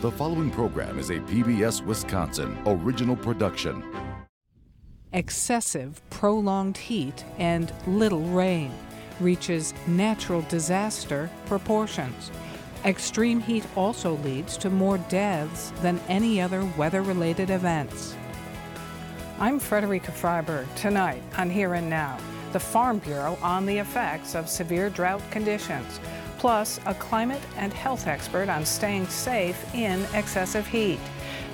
The 0.00 0.12
following 0.12 0.52
program 0.52 0.96
is 1.00 1.10
a 1.10 1.18
PBS 1.18 1.84
Wisconsin 1.84 2.56
original 2.66 3.16
production. 3.16 3.82
Excessive, 5.12 6.00
prolonged 6.08 6.76
heat 6.76 7.24
and 7.36 7.72
little 7.84 8.22
rain 8.22 8.72
reaches 9.18 9.74
natural 9.88 10.42
disaster 10.42 11.28
proportions. 11.46 12.30
Extreme 12.84 13.40
heat 13.40 13.66
also 13.74 14.18
leads 14.18 14.56
to 14.58 14.70
more 14.70 14.98
deaths 14.98 15.72
than 15.82 15.98
any 16.06 16.40
other 16.40 16.64
weather 16.76 17.02
related 17.02 17.50
events. 17.50 18.14
I'm 19.40 19.58
Frederica 19.58 20.12
Freiberg. 20.12 20.72
Tonight 20.76 21.24
on 21.36 21.50
Here 21.50 21.74
and 21.74 21.90
Now, 21.90 22.18
the 22.52 22.60
Farm 22.60 22.98
Bureau 22.98 23.36
on 23.42 23.66
the 23.66 23.78
effects 23.78 24.36
of 24.36 24.48
severe 24.48 24.90
drought 24.90 25.28
conditions 25.32 25.98
plus 26.38 26.80
a 26.86 26.94
climate 26.94 27.42
and 27.56 27.72
health 27.72 28.06
expert 28.06 28.48
on 28.48 28.64
staying 28.64 29.06
safe 29.08 29.74
in 29.74 30.04
excessive 30.14 30.66
heat. 30.66 31.00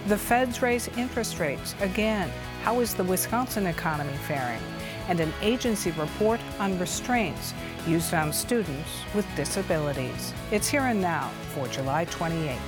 The 0.06 0.18
feds 0.18 0.62
raise 0.62 0.88
interest 0.96 1.40
rates 1.40 1.74
again. 1.80 2.30
How 2.62 2.80
is 2.80 2.94
the 2.94 3.04
Wisconsin 3.04 3.66
economy 3.66 4.16
faring? 4.28 4.60
And 5.08 5.20
an 5.20 5.32
agency 5.42 5.90
report 5.92 6.40
on 6.58 6.78
restraints 6.78 7.52
used 7.86 8.14
on 8.14 8.32
students 8.32 8.90
with 9.14 9.26
disabilities. 9.36 10.32
It's 10.50 10.68
Here 10.68 10.82
and 10.82 11.00
Now 11.00 11.30
for 11.54 11.66
July 11.68 12.04
28. 12.06 12.58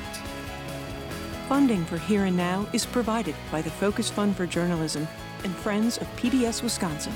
Funding 1.48 1.85
for 1.85 1.98
Here 1.98 2.24
and 2.24 2.37
Now 2.37 2.66
is 2.73 2.85
provided 2.85 3.35
by 3.52 3.62
the 3.62 3.71
Focus 3.71 4.10
Fund 4.10 4.37
for 4.37 4.46
Journalism 4.46 5.07
and 5.45 5.55
Friends 5.55 5.98
of 5.98 6.07
PBS 6.16 6.62
Wisconsin. 6.62 7.12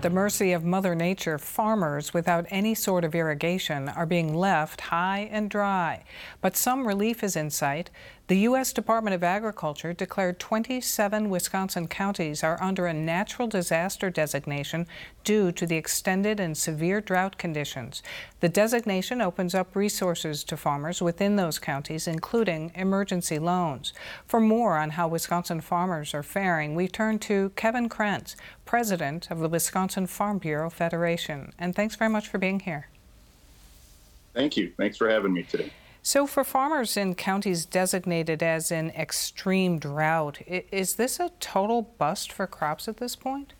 At 0.00 0.04
the 0.04 0.08
mercy 0.08 0.52
of 0.52 0.64
Mother 0.64 0.94
Nature, 0.94 1.36
farmers 1.36 2.14
without 2.14 2.46
any 2.48 2.74
sort 2.74 3.04
of 3.04 3.14
irrigation 3.14 3.90
are 3.90 4.06
being 4.06 4.32
left 4.32 4.80
high 4.80 5.28
and 5.30 5.50
dry. 5.50 6.04
But 6.40 6.56
some 6.56 6.88
relief 6.88 7.22
is 7.22 7.36
in 7.36 7.50
sight. 7.50 7.90
The 8.30 8.46
U.S. 8.46 8.72
Department 8.72 9.12
of 9.12 9.24
Agriculture 9.24 9.92
declared 9.92 10.38
27 10.38 11.30
Wisconsin 11.30 11.88
counties 11.88 12.44
are 12.44 12.62
under 12.62 12.86
a 12.86 12.94
natural 12.94 13.48
disaster 13.48 14.08
designation 14.08 14.86
due 15.24 15.50
to 15.50 15.66
the 15.66 15.74
extended 15.74 16.38
and 16.38 16.56
severe 16.56 17.00
drought 17.00 17.38
conditions. 17.38 18.04
The 18.38 18.48
designation 18.48 19.20
opens 19.20 19.52
up 19.52 19.74
resources 19.74 20.44
to 20.44 20.56
farmers 20.56 21.02
within 21.02 21.34
those 21.34 21.58
counties, 21.58 22.06
including 22.06 22.70
emergency 22.76 23.40
loans. 23.40 23.92
For 24.28 24.38
more 24.38 24.78
on 24.78 24.90
how 24.90 25.08
Wisconsin 25.08 25.60
farmers 25.60 26.14
are 26.14 26.22
faring, 26.22 26.76
we 26.76 26.86
turn 26.86 27.18
to 27.30 27.50
Kevin 27.56 27.88
Krentz, 27.88 28.36
president 28.64 29.28
of 29.32 29.40
the 29.40 29.48
Wisconsin 29.48 30.06
Farm 30.06 30.38
Bureau 30.38 30.70
Federation. 30.70 31.52
And 31.58 31.74
thanks 31.74 31.96
very 31.96 32.12
much 32.12 32.28
for 32.28 32.38
being 32.38 32.60
here. 32.60 32.90
Thank 34.34 34.56
you. 34.56 34.72
Thanks 34.76 34.96
for 34.96 35.10
having 35.10 35.32
me 35.32 35.42
today. 35.42 35.72
So, 36.02 36.26
for 36.26 36.44
farmers 36.44 36.96
in 36.96 37.14
counties 37.14 37.66
designated 37.66 38.42
as 38.42 38.70
in 38.70 38.90
extreme 38.90 39.78
drought, 39.78 40.40
is 40.46 40.94
this 40.94 41.20
a 41.20 41.30
total 41.40 41.82
bust 41.82 42.32
for 42.32 42.46
crops 42.46 42.88
at 42.88 42.96
this 42.96 43.14
point? 43.14 43.52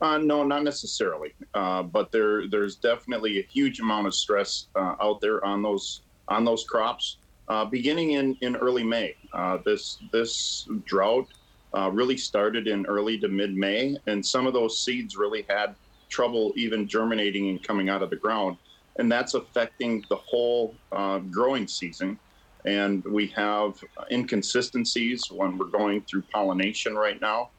Uh, 0.00 0.16
no, 0.16 0.42
not 0.42 0.64
necessarily. 0.64 1.34
Uh, 1.52 1.82
but 1.82 2.10
there, 2.10 2.48
there's 2.48 2.76
definitely 2.76 3.38
a 3.38 3.42
huge 3.42 3.80
amount 3.80 4.06
of 4.06 4.14
stress 4.14 4.68
uh, 4.74 4.96
out 5.00 5.20
there 5.20 5.44
on 5.44 5.62
those 5.62 6.00
on 6.28 6.44
those 6.44 6.64
crops. 6.64 7.16
Uh, 7.48 7.64
beginning 7.64 8.12
in, 8.12 8.36
in 8.40 8.54
early 8.56 8.84
May, 8.84 9.14
uh, 9.34 9.58
this 9.64 9.98
this 10.12 10.66
drought 10.86 11.26
uh, 11.74 11.90
really 11.92 12.16
started 12.16 12.68
in 12.68 12.86
early 12.86 13.18
to 13.18 13.28
mid 13.28 13.54
May, 13.54 13.96
and 14.06 14.24
some 14.24 14.46
of 14.46 14.54
those 14.54 14.80
seeds 14.80 15.16
really 15.16 15.44
had 15.48 15.74
trouble 16.08 16.52
even 16.56 16.88
germinating 16.88 17.50
and 17.50 17.62
coming 17.62 17.88
out 17.88 18.02
of 18.02 18.08
the 18.10 18.16
ground 18.16 18.56
and 18.98 19.10
that's 19.10 19.34
affecting 19.34 20.04
the 20.08 20.16
whole 20.16 20.74
uh, 20.92 21.18
growing 21.18 21.66
season. 21.66 22.18
And 22.64 23.02
we 23.04 23.28
have 23.28 23.82
inconsistencies 24.10 25.30
when 25.30 25.56
we're 25.56 25.66
going 25.66 26.02
through 26.02 26.22
pollination 26.32 26.94
right 26.94 27.18
now, 27.20 27.50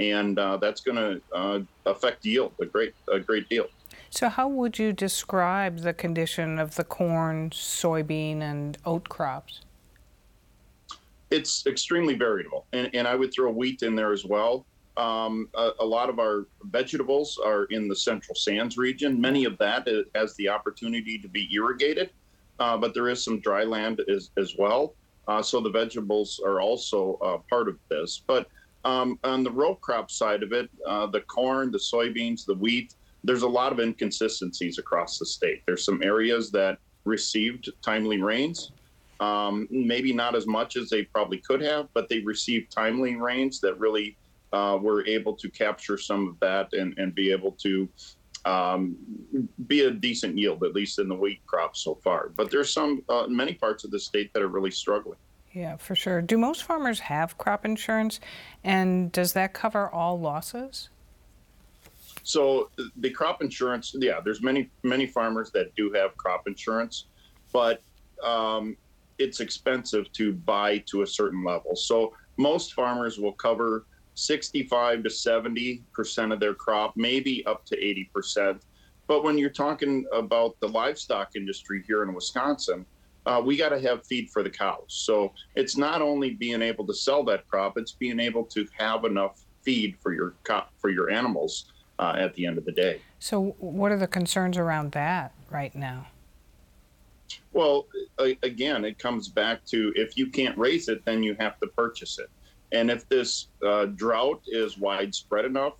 and 0.00 0.36
uh, 0.38 0.56
that's 0.56 0.80
going 0.80 0.96
to 0.96 1.20
uh, 1.32 1.60
affect 1.86 2.24
yield 2.24 2.52
a 2.60 2.66
great 2.66 2.94
a 3.12 3.20
great 3.20 3.48
deal. 3.48 3.66
So, 4.10 4.28
how 4.28 4.48
would 4.48 4.78
you 4.78 4.92
describe 4.92 5.78
the 5.78 5.92
condition 5.92 6.58
of 6.58 6.74
the 6.74 6.82
corn, 6.82 7.50
soybean, 7.50 8.40
and 8.40 8.76
oat 8.84 9.08
crops? 9.08 9.60
It's 11.30 11.66
extremely 11.66 12.14
variable, 12.14 12.66
and, 12.72 12.90
and 12.94 13.06
I 13.06 13.14
would 13.14 13.32
throw 13.32 13.52
wheat 13.52 13.82
in 13.82 13.94
there 13.94 14.12
as 14.12 14.24
well. 14.24 14.64
Um, 14.98 15.48
a, 15.54 15.70
a, 15.78 15.84
lot 15.84 16.10
of 16.10 16.18
our 16.18 16.48
vegetables 16.64 17.38
are 17.38 17.66
in 17.66 17.86
the 17.86 17.94
central 17.94 18.34
sands 18.34 18.76
region. 18.76 19.20
Many 19.20 19.44
of 19.44 19.56
that 19.58 19.86
has 20.16 20.34
the 20.34 20.48
opportunity 20.48 21.18
to 21.18 21.28
be 21.28 21.48
irrigated, 21.54 22.10
uh, 22.58 22.76
but 22.76 22.94
there 22.94 23.08
is 23.08 23.22
some 23.22 23.38
dry 23.38 23.62
land 23.62 24.02
as, 24.12 24.30
as 24.36 24.56
well. 24.58 24.94
Uh, 25.28 25.40
so 25.40 25.60
the 25.60 25.70
vegetables 25.70 26.40
are 26.44 26.60
also 26.60 27.16
uh, 27.22 27.38
part 27.48 27.68
of 27.68 27.78
this. 27.88 28.24
But 28.26 28.48
um, 28.84 29.20
on 29.22 29.44
the 29.44 29.52
row 29.52 29.76
crop 29.76 30.10
side 30.10 30.42
of 30.42 30.52
it, 30.52 30.68
uh, 30.84 31.06
the 31.06 31.20
corn, 31.20 31.70
the 31.70 31.78
soybeans, 31.78 32.44
the 32.44 32.54
wheat, 32.54 32.94
there's 33.22 33.42
a 33.42 33.48
lot 33.48 33.70
of 33.70 33.78
inconsistencies 33.78 34.78
across 34.78 35.18
the 35.18 35.26
state. 35.26 35.62
There's 35.66 35.84
some 35.84 36.02
areas 36.02 36.50
that 36.52 36.78
received 37.04 37.70
timely 37.82 38.20
rains, 38.20 38.72
um, 39.20 39.68
maybe 39.70 40.12
not 40.12 40.34
as 40.34 40.46
much 40.46 40.76
as 40.76 40.90
they 40.90 41.04
probably 41.04 41.38
could 41.38 41.60
have, 41.60 41.88
but 41.94 42.08
they 42.08 42.20
received 42.20 42.72
timely 42.72 43.16
rains 43.16 43.60
that 43.60 43.78
really 43.78 44.16
uh, 44.52 44.78
we're 44.80 45.04
able 45.06 45.34
to 45.34 45.48
capture 45.50 45.98
some 45.98 46.28
of 46.28 46.40
that 46.40 46.72
and, 46.72 46.96
and 46.98 47.14
be 47.14 47.30
able 47.30 47.52
to 47.52 47.88
um, 48.44 48.96
be 49.66 49.82
a 49.84 49.90
decent 49.90 50.38
yield, 50.38 50.62
at 50.64 50.74
least 50.74 50.98
in 50.98 51.08
the 51.08 51.14
wheat 51.14 51.44
crop 51.46 51.76
so 51.76 51.96
far. 51.96 52.30
But 52.36 52.50
there's 52.50 52.72
some, 52.72 53.02
uh, 53.08 53.26
many 53.28 53.54
parts 53.54 53.84
of 53.84 53.90
the 53.90 53.98
state 54.00 54.32
that 54.32 54.42
are 54.42 54.48
really 54.48 54.70
struggling. 54.70 55.18
Yeah, 55.52 55.76
for 55.76 55.94
sure. 55.94 56.22
Do 56.22 56.38
most 56.38 56.62
farmers 56.62 57.00
have 57.00 57.36
crop 57.38 57.64
insurance, 57.64 58.20
and 58.64 59.10
does 59.12 59.32
that 59.32 59.54
cover 59.54 59.90
all 59.90 60.20
losses? 60.20 60.90
So 62.22 62.70
the 62.96 63.10
crop 63.10 63.42
insurance, 63.42 63.94
yeah, 63.98 64.20
there's 64.22 64.42
many 64.42 64.70
many 64.82 65.06
farmers 65.06 65.50
that 65.52 65.74
do 65.74 65.90
have 65.92 66.16
crop 66.16 66.46
insurance, 66.46 67.06
but 67.52 67.82
um, 68.22 68.76
it's 69.18 69.40
expensive 69.40 70.12
to 70.12 70.34
buy 70.34 70.78
to 70.90 71.02
a 71.02 71.06
certain 71.06 71.42
level. 71.42 71.74
So 71.74 72.14
most 72.36 72.74
farmers 72.74 73.18
will 73.18 73.32
cover 73.32 73.86
65 74.18 75.04
to 75.04 75.10
70 75.10 75.82
percent 75.92 76.32
of 76.32 76.40
their 76.40 76.54
crop, 76.54 76.96
maybe 76.96 77.44
up 77.46 77.64
to 77.66 77.78
80 77.78 78.10
percent. 78.12 78.62
But 79.06 79.24
when 79.24 79.38
you're 79.38 79.50
talking 79.50 80.04
about 80.12 80.58
the 80.60 80.68
livestock 80.68 81.34
industry 81.34 81.82
here 81.86 82.02
in 82.02 82.12
Wisconsin, 82.12 82.84
uh, 83.24 83.40
we 83.44 83.56
got 83.56 83.70
to 83.70 83.80
have 83.80 84.06
feed 84.06 84.30
for 84.30 84.42
the 84.42 84.50
cows. 84.50 84.84
So 84.88 85.32
it's 85.54 85.76
not 85.76 86.02
only 86.02 86.30
being 86.30 86.62
able 86.62 86.86
to 86.86 86.94
sell 86.94 87.24
that 87.24 87.48
crop; 87.48 87.78
it's 87.78 87.92
being 87.92 88.20
able 88.20 88.44
to 88.44 88.66
have 88.76 89.04
enough 89.04 89.44
feed 89.62 89.96
for 90.00 90.12
your 90.12 90.34
co- 90.44 90.66
for 90.78 90.90
your 90.90 91.10
animals 91.10 91.72
uh, 91.98 92.14
at 92.16 92.34
the 92.34 92.46
end 92.46 92.58
of 92.58 92.64
the 92.64 92.72
day. 92.72 93.00
So, 93.18 93.56
what 93.58 93.92
are 93.92 93.98
the 93.98 94.06
concerns 94.06 94.56
around 94.56 94.92
that 94.92 95.32
right 95.50 95.74
now? 95.74 96.06
Well, 97.52 97.86
again, 98.42 98.84
it 98.84 98.98
comes 98.98 99.28
back 99.28 99.64
to 99.66 99.92
if 99.96 100.16
you 100.16 100.28
can't 100.28 100.56
raise 100.56 100.88
it, 100.88 101.04
then 101.04 101.22
you 101.22 101.36
have 101.38 101.58
to 101.60 101.66
purchase 101.66 102.18
it. 102.18 102.30
And 102.72 102.90
if 102.90 103.08
this 103.08 103.48
uh, 103.66 103.86
drought 103.86 104.42
is 104.46 104.78
widespread 104.78 105.44
enough, 105.44 105.74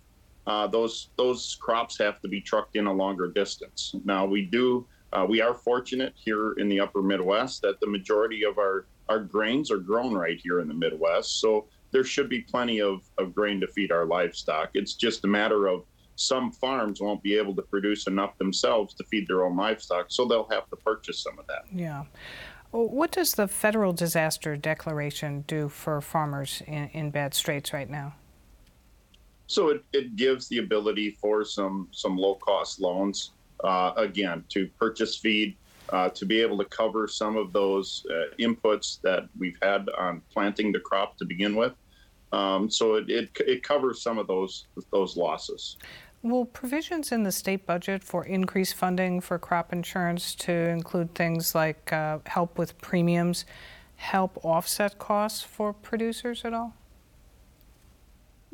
uh, 0.47 0.67
those 0.67 1.09
those 1.17 1.57
crops 1.61 1.97
have 1.99 2.19
to 2.21 2.27
be 2.27 2.41
trucked 2.41 2.75
in 2.75 2.87
a 2.87 2.93
longer 2.93 3.27
distance. 3.27 3.95
Now 4.03 4.25
we 4.25 4.45
do 4.45 4.87
uh, 5.13 5.25
we 5.27 5.41
are 5.41 5.53
fortunate 5.53 6.13
here 6.15 6.53
in 6.53 6.69
the 6.69 6.79
Upper 6.79 7.01
Midwest 7.01 7.61
that 7.61 7.79
the 7.79 7.87
majority 7.87 8.43
of 8.43 8.57
our 8.57 8.85
our 9.09 9.19
grains 9.19 9.71
are 9.71 9.77
grown 9.77 10.13
right 10.13 10.39
here 10.41 10.59
in 10.59 10.67
the 10.67 10.73
Midwest, 10.73 11.39
so 11.39 11.65
there 11.91 12.03
should 12.03 12.29
be 12.29 12.41
plenty 12.41 12.79
of, 12.79 13.01
of 13.17 13.33
grain 13.33 13.59
to 13.59 13.67
feed 13.67 13.91
our 13.91 14.05
livestock. 14.05 14.69
It's 14.75 14.93
just 14.93 15.23
a 15.23 15.27
matter 15.27 15.67
of 15.67 15.83
some 16.15 16.51
farms 16.51 17.01
won't 17.01 17.23
be 17.23 17.35
able 17.35 17.55
to 17.55 17.61
produce 17.63 18.05
enough 18.07 18.37
themselves 18.37 18.93
to 18.95 19.03
feed 19.05 19.27
their 19.27 19.45
own 19.45 19.55
livestock, 19.55 20.07
so 20.09 20.25
they'll 20.25 20.49
have 20.51 20.69
to 20.69 20.75
purchase 20.75 21.23
some 21.23 21.39
of 21.39 21.47
that. 21.47 21.63
Yeah. 21.73 22.03
What 22.71 23.11
does 23.11 23.33
the 23.33 23.47
federal 23.47 23.93
disaster 23.93 24.55
declaration 24.55 25.43
do 25.47 25.69
for 25.69 26.01
farmers 26.01 26.61
in, 26.67 26.89
in 26.89 27.09
bad 27.09 27.33
straits 27.33 27.73
right 27.73 27.89
now? 27.89 28.13
So 29.47 29.69
it, 29.69 29.83
it 29.91 30.15
gives 30.15 30.47
the 30.47 30.59
ability 30.59 31.17
for 31.19 31.43
some 31.43 31.87
some 31.91 32.15
low 32.15 32.35
cost 32.35 32.79
loans 32.79 33.31
uh, 33.63 33.93
again 33.97 34.43
to 34.49 34.67
purchase 34.79 35.17
feed, 35.17 35.57
uh, 35.89 36.09
to 36.09 36.25
be 36.25 36.39
able 36.39 36.59
to 36.59 36.65
cover 36.65 37.07
some 37.07 37.35
of 37.35 37.51
those 37.51 38.05
uh, 38.11 38.35
inputs 38.37 39.01
that 39.01 39.27
we've 39.39 39.57
had 39.63 39.89
on 39.97 40.21
planting 40.31 40.71
the 40.71 40.79
crop 40.79 41.17
to 41.17 41.25
begin 41.25 41.55
with. 41.55 41.73
Um, 42.31 42.69
so 42.69 42.95
it, 42.95 43.09
it, 43.09 43.31
it 43.47 43.63
covers 43.63 44.03
some 44.03 44.19
of 44.19 44.27
those 44.27 44.67
those 44.91 45.17
losses. 45.17 45.77
Will 46.21 46.43
provisions 46.43 47.13
in 47.13 47.23
the 47.23 47.31
state 47.31 47.65
budget 47.65 48.03
for 48.03 48.25
increased 48.25 48.73
funding 48.73 49.21
for 49.21 49.39
crop 49.39 49.71
insurance 49.71 50.35
to 50.35 50.51
include 50.51 51.15
things 51.15 51.55
like 51.55 51.93
uh, 51.93 52.19
help 52.25 52.57
with 52.57 52.77
premiums 52.81 53.45
help 53.95 54.37
offset 54.43 54.97
costs 54.97 55.41
for 55.41 55.71
producers 55.71 56.43
at 56.43 56.53
all? 56.53 56.73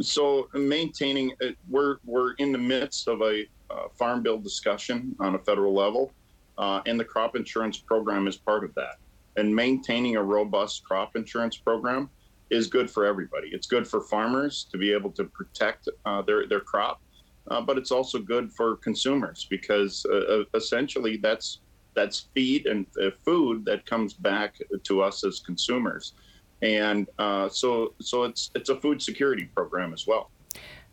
So 0.01 0.50
maintaining, 0.53 1.31
uh, 1.41 1.51
we're 1.69 1.97
we're 2.06 2.33
in 2.33 2.51
the 2.51 2.57
midst 2.57 3.07
of 3.07 3.21
a 3.21 3.45
uh, 3.69 3.88
farm 3.97 4.21
bill 4.21 4.38
discussion 4.38 5.15
on 5.19 5.35
a 5.35 5.39
federal 5.39 5.73
level, 5.73 6.12
uh, 6.57 6.81
and 6.85 7.00
the 7.00 7.06
crop 7.06 7.35
insurance 7.35 7.77
program 7.77 8.27
is 8.27 8.35
part 8.35 8.63
of 8.63 8.75
that. 8.75 8.97
And 9.38 9.56
maintaining 9.56 10.17
a 10.17 10.23
robust 10.23 10.83
crop 10.83 11.15
insurance 11.15 11.57
program 11.57 12.09
is 12.50 12.67
good 12.67 12.91
for 12.91 13.06
everybody. 13.06 13.50
It's 13.51 13.67
good 13.67 13.88
for 13.88 14.01
farmers 14.01 14.67
to 14.71 14.77
be 14.77 14.91
able 14.91 15.12
to 15.12 15.23
protect 15.23 15.89
uh, 16.06 16.21
their 16.23 16.45
their 16.47 16.59
crop, 16.59 17.01
uh, 17.50 17.62
but 17.62 17.77
it's 17.77 17.92
also 17.92 18.19
good 18.19 18.51
for 18.51 18.77
consumers 18.77 19.45
because 19.50 20.06
uh, 20.06 20.44
essentially 20.53 21.18
that's 21.18 21.59
that's 21.94 22.27
feed 22.33 22.65
and 22.65 22.86
food 23.24 23.63
that 23.65 23.86
comes 23.86 24.13
back 24.13 24.57
to 24.83 25.01
us 25.01 25.24
as 25.24 25.39
consumers 25.39 26.13
and 26.62 27.07
uh, 27.19 27.50
so 27.50 27.94
so 28.01 28.24
it's 28.24 28.51
it's 28.56 28.69
a 28.69 28.80
food 28.80 29.01
security 29.01 29.45
program 29.56 29.94
as 29.94 30.07
well. 30.07 30.31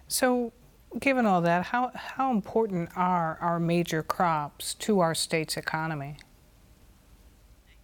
So, 0.09 0.53
given 1.01 1.25
all 1.25 1.41
that, 1.43 1.65
how 1.65 1.91
how 1.95 2.31
important 2.31 2.91
are 2.97 3.39
our 3.41 3.59
major 3.61 4.03
crops 4.03 4.75
to 4.75 5.01
our 5.01 5.15
state's 5.15 5.57
economy? 5.57 6.17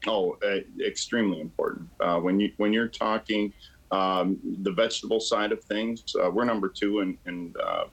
Oh, 0.06 0.36
uh, 0.44 0.60
extremely 0.84 1.40
important. 1.40 1.88
Uh, 2.00 2.18
when 2.18 2.38
you 2.40 2.52
when 2.56 2.72
you're 2.72 2.88
talking 2.88 3.52
um, 3.90 4.38
the 4.62 4.72
vegetable 4.72 5.20
side 5.20 5.52
of 5.52 5.62
things, 5.64 6.04
uh, 6.22 6.30
we're 6.30 6.44
number 6.44 6.68
two 6.68 7.00
in, 7.00 7.16
in 7.26 7.54
uh, 7.62 7.84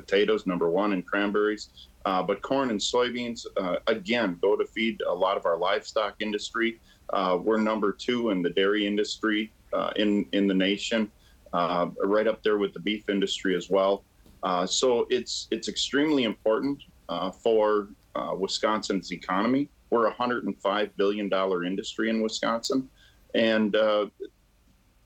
potatoes, 0.00 0.46
number 0.46 0.70
one 0.70 0.92
and 0.92 1.06
cranberries. 1.06 1.88
Uh, 2.06 2.22
but 2.22 2.40
corn 2.40 2.70
and 2.70 2.80
soybeans, 2.80 3.44
again, 3.86 4.38
go 4.40 4.56
to 4.56 4.64
feed 4.64 5.02
a 5.06 5.12
lot 5.12 5.36
of 5.36 5.44
our 5.44 5.58
livestock 5.58 6.14
industry. 6.20 6.80
Uh, 7.12 7.38
we're 7.42 7.58
number 7.58 7.92
two 7.92 8.30
in 8.30 8.42
the 8.42 8.50
dairy 8.50 8.86
industry 8.86 9.52
uh, 9.72 9.90
in 9.96 10.26
in 10.32 10.46
the 10.46 10.54
nation, 10.54 11.10
uh, 11.52 11.88
right 12.04 12.26
up 12.26 12.42
there 12.42 12.58
with 12.58 12.72
the 12.72 12.80
beef 12.80 13.08
industry 13.08 13.56
as 13.56 13.68
well. 13.68 14.04
Uh, 14.42 14.66
so 14.66 15.06
it's 15.10 15.48
it's 15.50 15.68
extremely 15.68 16.24
important 16.24 16.82
uh, 17.08 17.30
for 17.30 17.88
uh, 18.14 18.34
Wisconsin's 18.36 19.12
economy. 19.12 19.68
We're 19.90 20.06
a 20.06 20.10
105 20.10 20.96
billion 20.96 21.28
dollar 21.28 21.64
industry 21.64 22.10
in 22.10 22.20
Wisconsin, 22.22 22.88
and 23.34 23.72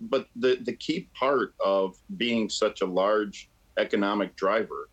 but 0.01 0.29
the 0.37 0.59
the 0.63 0.75
key 0.75 1.09
part 1.15 1.55
of 1.65 1.97
being 2.17 2.51
such 2.51 2.83
a 2.83 2.87
large 2.87 3.49
economic 3.79 4.37
driver 4.37 4.89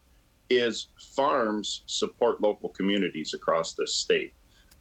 is 0.50 0.88
farms 1.16 1.84
support 1.86 2.42
local 2.42 2.70
communities 2.70 3.34
across 3.34 3.74
this 3.74 3.96
state. 3.96 4.34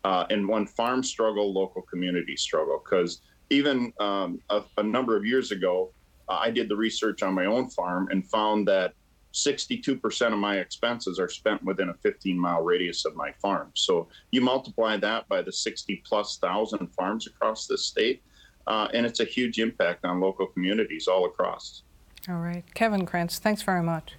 Uh, 0.05 0.26
and 0.31 0.49
when 0.49 0.67
farms 0.67 1.08
struggle, 1.08 1.52
local 1.52 1.82
communities 1.82 2.41
struggle. 2.41 2.82
Because 2.82 3.20
even 3.50 3.93
um, 4.00 4.41
a, 4.50 4.62
a, 4.79 4.82
number 4.82 5.17
of 5.17 5.25
years 5.25 5.52
ago, 5.52 5.93
uh, 6.29 6.38
I 6.41 6.50
did 6.50 6.69
the 6.69 6.76
research 6.76 7.23
on 7.23 7.35
my 7.35 7.47
own 7.47 7.69
farm 7.69 8.08
and 8.11 8.26
found 8.29 8.67
that 8.69 8.94
62% 9.32 10.32
of 10.32 10.38
my 10.38 10.56
expenses 10.56 11.19
are 11.20 11.29
spent 11.29 11.62
within 11.62 11.91
a 11.91 11.94
15 11.94 12.38
mile 12.38 12.62
radius 12.62 13.05
of 13.05 13.14
my 13.14 13.32
farm. 13.41 13.70
So 13.75 14.08
you 14.32 14.41
multiply 14.41 14.96
that 14.96 15.29
by 15.29 15.43
the 15.43 15.53
60 15.53 16.03
plus 16.05 16.38
thousand 16.38 16.88
farms 16.88 17.26
across 17.26 17.67
this 17.67 17.85
state, 17.85 18.23
uh, 18.67 18.88
and 18.93 19.06
it's 19.06 19.20
a 19.20 19.25
huge 19.25 19.58
impact 19.58 20.05
on 20.05 20.20
local 20.20 20.46
communities 20.46 21.06
all 21.06 21.26
across. 21.26 21.82
All 22.28 22.37
right. 22.37 22.64
Kevin 22.75 23.06
Krentz, 23.06 23.38
thanks 23.38 23.62
very 23.62 23.82
much. 23.82 24.14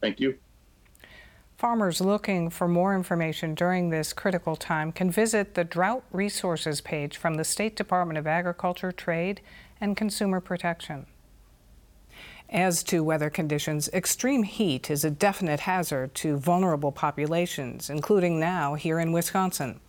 Thank 0.00 0.20
you. 0.20 0.38
Farmers 1.56 2.00
looking 2.00 2.50
for 2.50 2.66
more 2.66 2.94
information 2.94 3.54
during 3.54 3.90
this 3.90 4.12
critical 4.12 4.56
time 4.56 4.90
can 4.92 5.10
visit 5.10 5.54
the 5.54 5.64
Drought 5.64 6.04
Resources 6.10 6.80
page 6.80 7.16
from 7.16 7.34
the 7.34 7.44
State 7.44 7.76
Department 7.76 8.18
of 8.18 8.26
Agriculture, 8.26 8.92
Trade, 8.92 9.40
and 9.80 9.96
Consumer 9.96 10.40
Protection. 10.40 11.06
As 12.54 12.84
to 12.84 13.02
weather 13.02 13.30
conditions, 13.30 13.88
extreme 13.92 14.44
heat 14.44 14.88
is 14.88 15.04
a 15.04 15.10
definite 15.10 15.58
hazard 15.58 16.14
to 16.14 16.36
vulnerable 16.36 16.92
populations, 16.92 17.90
including 17.90 18.38
now 18.38 18.74
here 18.74 19.00
in 19.00 19.10
Wisconsin. 19.10 19.80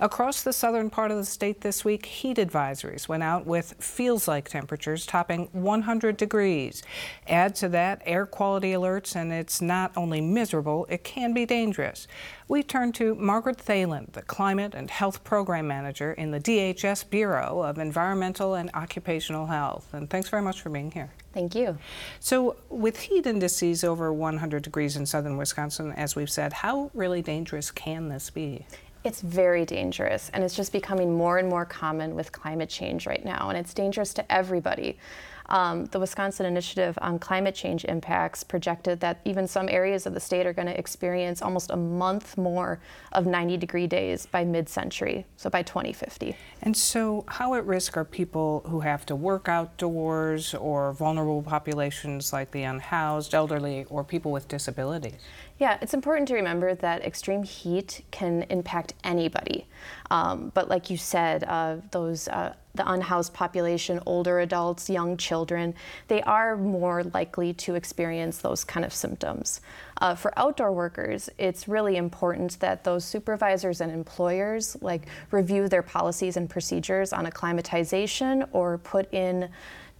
Across 0.00 0.42
the 0.42 0.54
southern 0.54 0.88
part 0.88 1.10
of 1.10 1.18
the 1.18 1.26
state 1.26 1.60
this 1.60 1.84
week, 1.84 2.06
heat 2.06 2.38
advisories 2.38 3.08
went 3.08 3.24
out 3.24 3.44
with 3.44 3.74
feels 3.78 4.26
like 4.26 4.48
temperatures 4.48 5.04
topping 5.04 5.50
100 5.52 6.16
degrees. 6.16 6.82
Add 7.28 7.54
to 7.56 7.68
that 7.68 8.00
air 8.06 8.24
quality 8.24 8.72
alerts, 8.72 9.14
and 9.14 9.30
it's 9.30 9.60
not 9.60 9.92
only 9.94 10.22
miserable, 10.22 10.86
it 10.88 11.04
can 11.04 11.34
be 11.34 11.44
dangerous. 11.44 12.08
We 12.46 12.62
turn 12.62 12.92
to 12.92 13.14
Margaret 13.14 13.56
Thelen, 13.56 14.12
the 14.12 14.20
Climate 14.20 14.74
and 14.74 14.90
Health 14.90 15.24
Program 15.24 15.66
Manager 15.66 16.12
in 16.12 16.30
the 16.30 16.38
DHS 16.38 17.08
Bureau 17.08 17.62
of 17.62 17.78
Environmental 17.78 18.54
and 18.54 18.70
Occupational 18.74 19.46
Health. 19.46 19.88
And 19.94 20.10
thanks 20.10 20.28
very 20.28 20.42
much 20.42 20.60
for 20.60 20.68
being 20.68 20.90
here. 20.90 21.10
Thank 21.32 21.54
you. 21.54 21.78
So, 22.20 22.56
with 22.68 23.00
heat 23.00 23.26
indices 23.26 23.82
over 23.82 24.12
100 24.12 24.62
degrees 24.62 24.94
in 24.94 25.06
southern 25.06 25.38
Wisconsin, 25.38 25.92
as 25.92 26.16
we've 26.16 26.30
said, 26.30 26.52
how 26.52 26.90
really 26.92 27.22
dangerous 27.22 27.70
can 27.70 28.10
this 28.10 28.28
be? 28.28 28.66
It's 29.04 29.22
very 29.22 29.64
dangerous, 29.64 30.30
and 30.34 30.44
it's 30.44 30.54
just 30.54 30.70
becoming 30.70 31.16
more 31.16 31.38
and 31.38 31.48
more 31.48 31.64
common 31.64 32.14
with 32.14 32.30
climate 32.30 32.68
change 32.68 33.06
right 33.06 33.24
now, 33.24 33.48
and 33.48 33.56
it's 33.56 33.72
dangerous 33.72 34.12
to 34.14 34.32
everybody. 34.32 34.98
Um, 35.46 35.86
the 35.86 36.00
Wisconsin 36.00 36.46
Initiative 36.46 36.98
on 37.02 37.18
Climate 37.18 37.54
Change 37.54 37.84
Impacts 37.84 38.42
projected 38.42 39.00
that 39.00 39.20
even 39.24 39.46
some 39.46 39.68
areas 39.68 40.06
of 40.06 40.14
the 40.14 40.20
state 40.20 40.46
are 40.46 40.52
going 40.52 40.68
to 40.68 40.78
experience 40.78 41.42
almost 41.42 41.70
a 41.70 41.76
month 41.76 42.38
more 42.38 42.80
of 43.12 43.26
90 43.26 43.56
degree 43.58 43.86
days 43.86 44.26
by 44.26 44.44
mid 44.44 44.68
century, 44.68 45.26
so 45.36 45.50
by 45.50 45.62
2050. 45.62 46.36
And 46.62 46.76
so, 46.76 47.24
how 47.28 47.54
at 47.54 47.66
risk 47.66 47.96
are 47.96 48.04
people 48.04 48.62
who 48.66 48.80
have 48.80 49.04
to 49.06 49.16
work 49.16 49.48
outdoors 49.48 50.54
or 50.54 50.92
vulnerable 50.92 51.42
populations 51.42 52.32
like 52.32 52.50
the 52.50 52.62
unhoused, 52.62 53.34
elderly, 53.34 53.84
or 53.90 54.02
people 54.02 54.32
with 54.32 54.48
disabilities? 54.48 55.14
Yeah, 55.58 55.78
it's 55.80 55.94
important 55.94 56.26
to 56.28 56.34
remember 56.34 56.74
that 56.74 57.04
extreme 57.04 57.44
heat 57.44 58.04
can 58.10 58.42
impact 58.50 58.94
anybody. 59.04 59.66
Um, 60.10 60.50
but 60.52 60.68
like 60.68 60.90
you 60.90 60.96
said, 60.96 61.44
uh, 61.44 61.76
those 61.92 62.26
uh, 62.26 62.54
the 62.74 62.90
unhoused 62.90 63.32
population, 63.32 64.00
older 64.04 64.40
adults, 64.40 64.90
young 64.90 65.16
children, 65.16 65.74
they 66.08 66.20
are 66.22 66.56
more 66.56 67.04
likely 67.04 67.52
to 67.52 67.76
experience 67.76 68.38
those 68.38 68.64
kind 68.64 68.84
of 68.84 68.92
symptoms. 68.92 69.60
Uh, 70.00 70.16
for 70.16 70.36
outdoor 70.36 70.72
workers, 70.72 71.30
it's 71.38 71.68
really 71.68 71.96
important 71.96 72.58
that 72.58 72.82
those 72.82 73.04
supervisors 73.04 73.80
and 73.80 73.92
employers 73.92 74.76
like 74.80 75.06
review 75.30 75.68
their 75.68 75.82
policies 75.82 76.36
and 76.36 76.50
procedures 76.50 77.12
on 77.12 77.26
acclimatization 77.26 78.44
or 78.50 78.78
put 78.78 79.12
in 79.14 79.48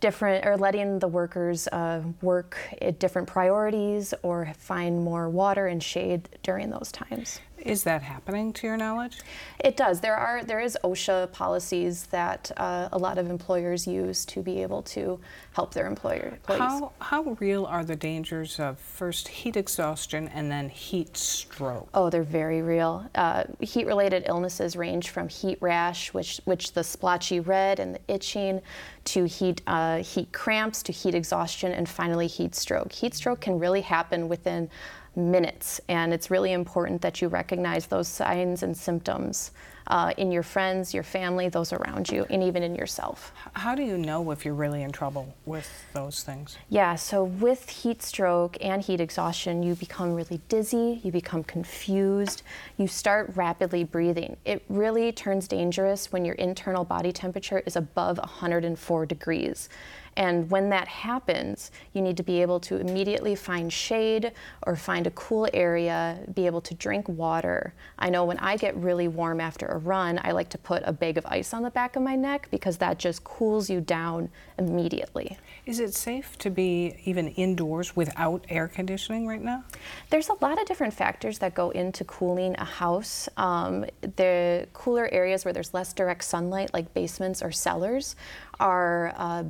different 0.04 0.44
or 0.44 0.58
letting 0.58 0.98
the 0.98 1.08
workers 1.08 1.66
uh, 1.68 2.02
work 2.20 2.58
at 2.82 3.00
different 3.00 3.26
priorities 3.26 4.12
or 4.22 4.52
find 4.58 5.02
more 5.02 5.30
water 5.30 5.66
and 5.66 5.82
shade 5.82 6.28
during 6.42 6.68
those 6.68 6.92
times. 6.92 7.40
Is 7.64 7.82
that 7.84 8.02
happening 8.02 8.52
to 8.54 8.66
your 8.66 8.76
knowledge? 8.76 9.18
It 9.58 9.76
does. 9.76 10.00
There 10.00 10.16
are 10.16 10.44
there 10.44 10.60
is 10.60 10.76
OSHA 10.84 11.32
policies 11.32 12.04
that 12.06 12.50
uh, 12.58 12.90
a 12.92 12.98
lot 12.98 13.16
of 13.16 13.30
employers 13.30 13.86
use 13.86 14.26
to 14.26 14.42
be 14.42 14.60
able 14.60 14.82
to 14.82 15.18
help 15.52 15.72
their 15.72 15.86
employer 15.86 16.32
employees. 16.32 16.60
How 16.60 16.92
how 17.00 17.22
real 17.40 17.64
are 17.64 17.84
the 17.84 17.96
dangers 17.96 18.60
of 18.60 18.78
first 18.78 19.28
heat 19.28 19.56
exhaustion 19.56 20.28
and 20.28 20.50
then 20.50 20.68
heat 20.68 21.16
stroke? 21.16 21.88
Oh, 21.94 22.10
they're 22.10 22.22
very 22.22 22.60
real. 22.60 23.08
Uh, 23.14 23.44
heat 23.60 23.86
related 23.86 24.24
illnesses 24.26 24.76
range 24.76 25.08
from 25.08 25.28
heat 25.28 25.56
rash, 25.62 26.12
which 26.12 26.42
which 26.44 26.72
the 26.72 26.84
splotchy 26.84 27.40
red 27.40 27.80
and 27.80 27.94
the 27.94 28.00
itching, 28.08 28.60
to 29.04 29.24
heat 29.24 29.62
uh, 29.66 30.02
heat 30.02 30.32
cramps, 30.32 30.82
to 30.82 30.92
heat 30.92 31.14
exhaustion, 31.14 31.72
and 31.72 31.88
finally 31.88 32.26
heat 32.26 32.54
stroke. 32.54 32.92
Heat 32.92 33.14
stroke 33.14 33.40
can 33.40 33.58
really 33.58 33.80
happen 33.80 34.28
within 34.28 34.68
minutes. 35.16 35.80
And 35.88 36.12
it's 36.12 36.30
really 36.30 36.52
important 36.52 37.02
that 37.02 37.20
you 37.20 37.28
recognize 37.28 37.86
those 37.86 38.08
signs 38.08 38.62
and 38.62 38.76
symptoms 38.76 39.52
uh, 39.86 40.12
in 40.16 40.32
your 40.32 40.42
friends, 40.42 40.94
your 40.94 41.02
family, 41.02 41.48
those 41.48 41.72
around 41.72 42.10
you, 42.10 42.26
and 42.30 42.42
even 42.42 42.62
in 42.62 42.74
yourself. 42.74 43.32
How 43.52 43.74
do 43.74 43.82
you 43.82 43.98
know 43.98 44.30
if 44.30 44.44
you're 44.44 44.54
really 44.54 44.82
in 44.82 44.92
trouble 44.92 45.34
with 45.44 45.68
those 45.92 46.22
things? 46.22 46.56
Yeah, 46.68 46.94
so 46.94 47.24
with 47.24 47.68
heat 47.68 48.02
stroke 48.02 48.56
and 48.60 48.82
heat 48.82 49.00
exhaustion, 49.00 49.62
you 49.62 49.74
become 49.74 50.14
really 50.14 50.40
dizzy, 50.48 51.00
you 51.04 51.12
become 51.12 51.44
confused, 51.44 52.42
you 52.78 52.86
start 52.86 53.32
rapidly 53.34 53.84
breathing. 53.84 54.36
It 54.44 54.64
really 54.68 55.12
turns 55.12 55.48
dangerous 55.48 56.12
when 56.12 56.24
your 56.24 56.34
internal 56.36 56.84
body 56.84 57.12
temperature 57.12 57.62
is 57.66 57.76
above 57.76 58.18
104 58.18 59.06
degrees. 59.06 59.68
And 60.16 60.50
when 60.50 60.70
that 60.70 60.88
happens, 60.88 61.70
you 61.92 62.02
need 62.02 62.16
to 62.16 62.22
be 62.22 62.40
able 62.42 62.60
to 62.60 62.76
immediately 62.76 63.34
find 63.34 63.72
shade 63.72 64.32
or 64.66 64.76
find 64.76 65.06
a 65.06 65.10
cool 65.12 65.48
area, 65.52 66.18
be 66.34 66.46
able 66.46 66.60
to 66.62 66.74
drink 66.74 67.08
water. 67.08 67.74
I 67.98 68.10
know 68.10 68.24
when 68.24 68.38
I 68.38 68.56
get 68.56 68.76
really 68.76 69.08
warm 69.08 69.40
after 69.40 69.66
a 69.66 69.78
run, 69.78 70.20
I 70.22 70.32
like 70.32 70.48
to 70.50 70.58
put 70.58 70.82
a 70.84 70.92
bag 70.92 71.18
of 71.18 71.26
ice 71.26 71.52
on 71.52 71.62
the 71.62 71.70
back 71.70 71.96
of 71.96 72.02
my 72.02 72.16
neck 72.16 72.48
because 72.50 72.76
that 72.78 72.98
just 72.98 73.24
cools 73.24 73.68
you 73.68 73.80
down 73.80 74.28
immediately. 74.58 75.36
Is 75.66 75.80
it 75.80 75.94
safe 75.94 76.38
to 76.38 76.50
be 76.50 76.96
even 77.04 77.28
indoors 77.28 77.96
without 77.96 78.44
air 78.48 78.68
conditioning 78.68 79.26
right 79.26 79.42
now? 79.42 79.64
There's 80.10 80.28
a 80.28 80.34
lot 80.40 80.60
of 80.60 80.66
different 80.66 80.94
factors 80.94 81.38
that 81.38 81.54
go 81.54 81.70
into 81.70 82.04
cooling 82.04 82.54
a 82.58 82.64
house. 82.64 83.28
Um, 83.36 83.84
the 84.16 84.68
cooler 84.72 85.08
areas 85.12 85.44
where 85.44 85.54
there's 85.54 85.74
less 85.74 85.92
direct 85.92 86.24
sunlight, 86.24 86.72
like 86.74 86.92
basements 86.94 87.42
or 87.42 87.50
cellars, 87.50 88.16
are 88.60 89.14
uh, 89.16 89.44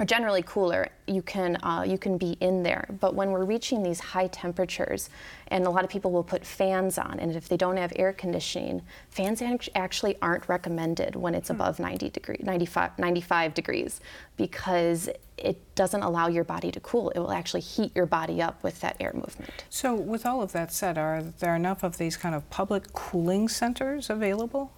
are 0.00 0.06
generally 0.06 0.42
cooler, 0.42 0.88
you 1.06 1.20
can 1.20 1.56
uh, 1.62 1.84
you 1.86 1.98
can 1.98 2.16
be 2.16 2.32
in 2.40 2.62
there. 2.62 2.88
But 3.00 3.14
when 3.14 3.30
we're 3.30 3.44
reaching 3.44 3.82
these 3.82 4.00
high 4.00 4.28
temperatures, 4.28 5.10
and 5.48 5.66
a 5.66 5.70
lot 5.70 5.84
of 5.84 5.90
people 5.90 6.10
will 6.10 6.24
put 6.24 6.44
fans 6.44 6.96
on, 6.96 7.20
and 7.20 7.36
if 7.36 7.48
they 7.48 7.58
don't 7.58 7.76
have 7.76 7.92
air 7.96 8.14
conditioning, 8.14 8.80
fans 9.10 9.42
actually 9.74 10.16
aren't 10.22 10.48
recommended 10.48 11.16
when 11.16 11.34
it's 11.34 11.48
hmm. 11.48 11.56
above 11.56 11.78
90 11.78 12.08
degree, 12.08 12.38
95, 12.40 12.98
95 12.98 13.52
degrees, 13.52 14.00
because 14.38 15.10
it 15.36 15.74
doesn't 15.74 16.02
allow 16.02 16.28
your 16.28 16.44
body 16.44 16.70
to 16.70 16.80
cool. 16.80 17.10
It 17.10 17.18
will 17.18 17.32
actually 17.32 17.60
heat 17.60 17.92
your 17.94 18.06
body 18.06 18.40
up 18.40 18.62
with 18.62 18.80
that 18.80 18.96
air 19.00 19.12
movement. 19.14 19.64
So, 19.68 19.94
with 19.94 20.24
all 20.24 20.40
of 20.40 20.52
that 20.52 20.72
said, 20.72 20.96
are 20.96 21.22
there 21.22 21.54
enough 21.54 21.82
of 21.82 21.98
these 21.98 22.16
kind 22.16 22.34
of 22.34 22.48
public 22.48 22.94
cooling 22.94 23.48
centers 23.48 24.08
available? 24.08 24.72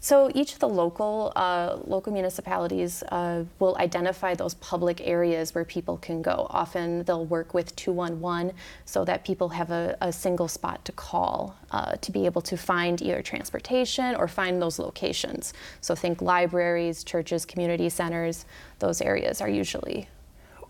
So 0.00 0.30
each 0.34 0.52
of 0.52 0.58
the 0.58 0.68
local 0.68 1.32
uh, 1.36 1.78
local 1.84 2.12
municipalities 2.12 3.02
uh, 3.04 3.44
will 3.58 3.76
identify 3.78 4.34
those 4.34 4.54
public 4.54 5.00
areas 5.06 5.54
where 5.54 5.64
people 5.64 5.96
can 5.98 6.22
go. 6.22 6.46
Often 6.50 7.04
they'll 7.04 7.26
work 7.26 7.54
with 7.54 7.74
211 7.76 8.52
so 8.84 9.04
that 9.04 9.24
people 9.24 9.48
have 9.50 9.70
a, 9.70 9.96
a 10.00 10.12
single 10.12 10.48
spot 10.48 10.84
to 10.84 10.92
call 10.92 11.56
uh, 11.70 11.96
to 11.96 12.12
be 12.12 12.26
able 12.26 12.42
to 12.42 12.56
find 12.56 13.02
either 13.02 13.22
transportation 13.22 14.14
or 14.14 14.28
find 14.28 14.60
those 14.62 14.78
locations. 14.78 15.52
So 15.80 15.94
think 15.94 16.22
libraries, 16.22 17.04
churches, 17.04 17.44
community 17.44 17.88
centers. 17.88 18.46
Those 18.78 19.00
areas 19.00 19.40
are 19.40 19.48
usually 19.48 20.08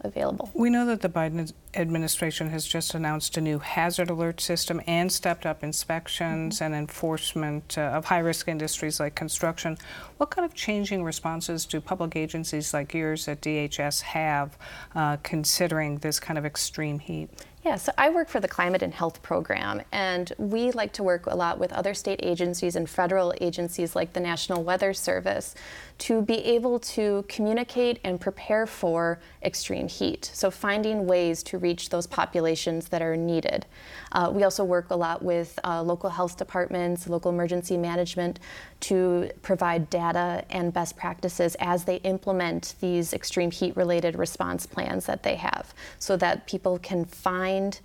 available. 0.00 0.50
We 0.54 0.70
know 0.70 0.86
that 0.86 1.00
the 1.00 1.08
Biden 1.08 1.52
administration 1.74 2.50
has 2.50 2.66
just 2.66 2.94
announced 2.94 3.36
a 3.36 3.40
new 3.40 3.58
hazard 3.58 4.10
alert 4.10 4.40
system 4.40 4.80
and 4.86 5.10
stepped 5.10 5.46
up 5.46 5.62
inspections 5.62 6.56
mm-hmm. 6.56 6.64
and 6.64 6.74
enforcement 6.74 7.76
uh, 7.78 7.82
of 7.82 8.06
high 8.06 8.18
risk 8.18 8.48
industries 8.48 9.00
like 9.00 9.14
construction. 9.14 9.76
What 10.16 10.30
kind 10.30 10.44
of 10.44 10.54
changing 10.54 11.04
responses 11.04 11.66
do 11.66 11.80
public 11.80 12.16
agencies 12.16 12.74
like 12.74 12.94
yours 12.94 13.28
at 13.28 13.40
DHS 13.40 14.02
have 14.02 14.56
uh, 14.94 15.18
considering 15.22 15.98
this 15.98 16.18
kind 16.20 16.38
of 16.38 16.44
extreme 16.44 16.98
heat? 16.98 17.30
Yeah, 17.64 17.76
so 17.76 17.92
I 17.98 18.08
work 18.08 18.28
for 18.28 18.40
the 18.40 18.48
Climate 18.48 18.82
and 18.82 18.94
Health 18.94 19.20
Program, 19.20 19.82
and 19.90 20.32
we 20.38 20.70
like 20.70 20.92
to 20.94 21.02
work 21.02 21.26
a 21.26 21.34
lot 21.34 21.58
with 21.58 21.72
other 21.72 21.92
state 21.92 22.20
agencies 22.22 22.76
and 22.76 22.88
federal 22.88 23.34
agencies 23.40 23.96
like 23.96 24.12
the 24.12 24.20
National 24.20 24.62
Weather 24.62 24.94
Service 24.94 25.54
to 25.98 26.22
be 26.22 26.36
able 26.44 26.78
to 26.78 27.24
communicate 27.28 27.98
and 28.04 28.20
prepare 28.20 28.66
for 28.66 29.18
extreme 29.42 29.88
heat. 29.88 30.30
So, 30.32 30.50
finding 30.50 31.06
ways 31.06 31.42
to 31.44 31.58
reach 31.58 31.88
those 31.88 32.06
populations 32.06 32.88
that 32.88 33.02
are 33.02 33.16
needed. 33.16 33.66
Uh, 34.12 34.30
we 34.32 34.44
also 34.44 34.64
work 34.64 34.90
a 34.90 34.96
lot 34.96 35.22
with 35.22 35.58
uh, 35.64 35.82
local 35.82 36.10
health 36.10 36.36
departments, 36.36 37.08
local 37.08 37.32
emergency 37.32 37.76
management 37.76 38.38
to 38.80 39.30
provide 39.42 39.90
data 39.90 40.44
and 40.50 40.72
best 40.72 40.96
practices 40.96 41.56
as 41.58 41.84
they 41.84 41.96
implement 41.96 42.74
these 42.80 43.12
extreme 43.12 43.50
heat 43.50 43.76
related 43.76 44.16
response 44.16 44.66
plans 44.66 45.06
that 45.06 45.24
they 45.24 45.34
have 45.34 45.74
so 45.98 46.16
that 46.16 46.46
people 46.46 46.78
can 46.78 47.04
find 47.04 47.80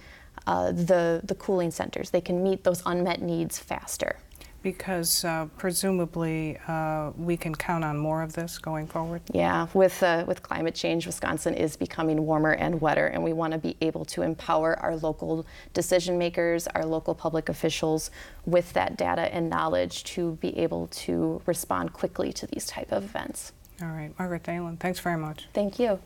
uh, 0.46 0.72
the, 0.72 1.22
the 1.24 1.36
cooling 1.36 1.72
centers. 1.72 2.12
They 2.12 2.22
can 2.22 2.44
meet 2.44 2.64
those 2.64 2.84
unmet 2.86 3.22
needs 3.22 3.58
faster 3.58 4.18
because 4.64 5.24
uh, 5.26 5.48
presumably 5.58 6.58
uh, 6.68 7.12
we 7.18 7.38
can 7.38 7.54
count 7.54 7.84
on 7.84 7.98
more 7.98 8.24
of 8.24 8.34
this 8.34 8.58
going 8.58 8.88
forward? 8.88 9.22
Yeah, 9.32 9.68
with, 9.74 10.02
uh, 10.02 10.24
with 10.28 10.42
climate 10.42 10.74
change, 10.74 11.06
Wisconsin 11.06 11.54
is 11.54 11.76
becoming 11.76 12.26
warmer 12.26 12.54
and 12.54 12.82
wetter, 12.82 13.08
and 13.08 13.24
we 13.24 13.34
want 13.34 13.54
to 13.54 13.60
be 13.60 13.76
able 13.82 14.06
to 14.06 14.22
empower 14.22 14.80
our 14.80 14.96
local 14.96 15.46
decision 15.74 16.18
makers, 16.18 16.68
our 16.68 16.86
local 16.86 17.14
public 17.14 17.50
officials 17.50 18.10
with 18.46 18.72
that 18.74 18.98
data 18.98 19.34
and 19.34 19.50
knowledge 19.50 20.04
to 20.06 20.38
be 20.42 20.58
able 20.58 20.88
to 20.88 21.42
respond 21.46 21.94
quickly 21.94 22.32
to 22.34 22.48
these 22.48 22.66
type 22.66 22.92
of 22.92 23.04
events. 23.04 23.52
All 23.82 23.90
right, 23.90 24.12
Margaret 24.18 24.44
Thelen, 24.44 24.80
thanks 24.80 25.00
very 25.00 25.18
much. 25.18 25.50
Thank 25.54 25.78
you. 25.78 26.00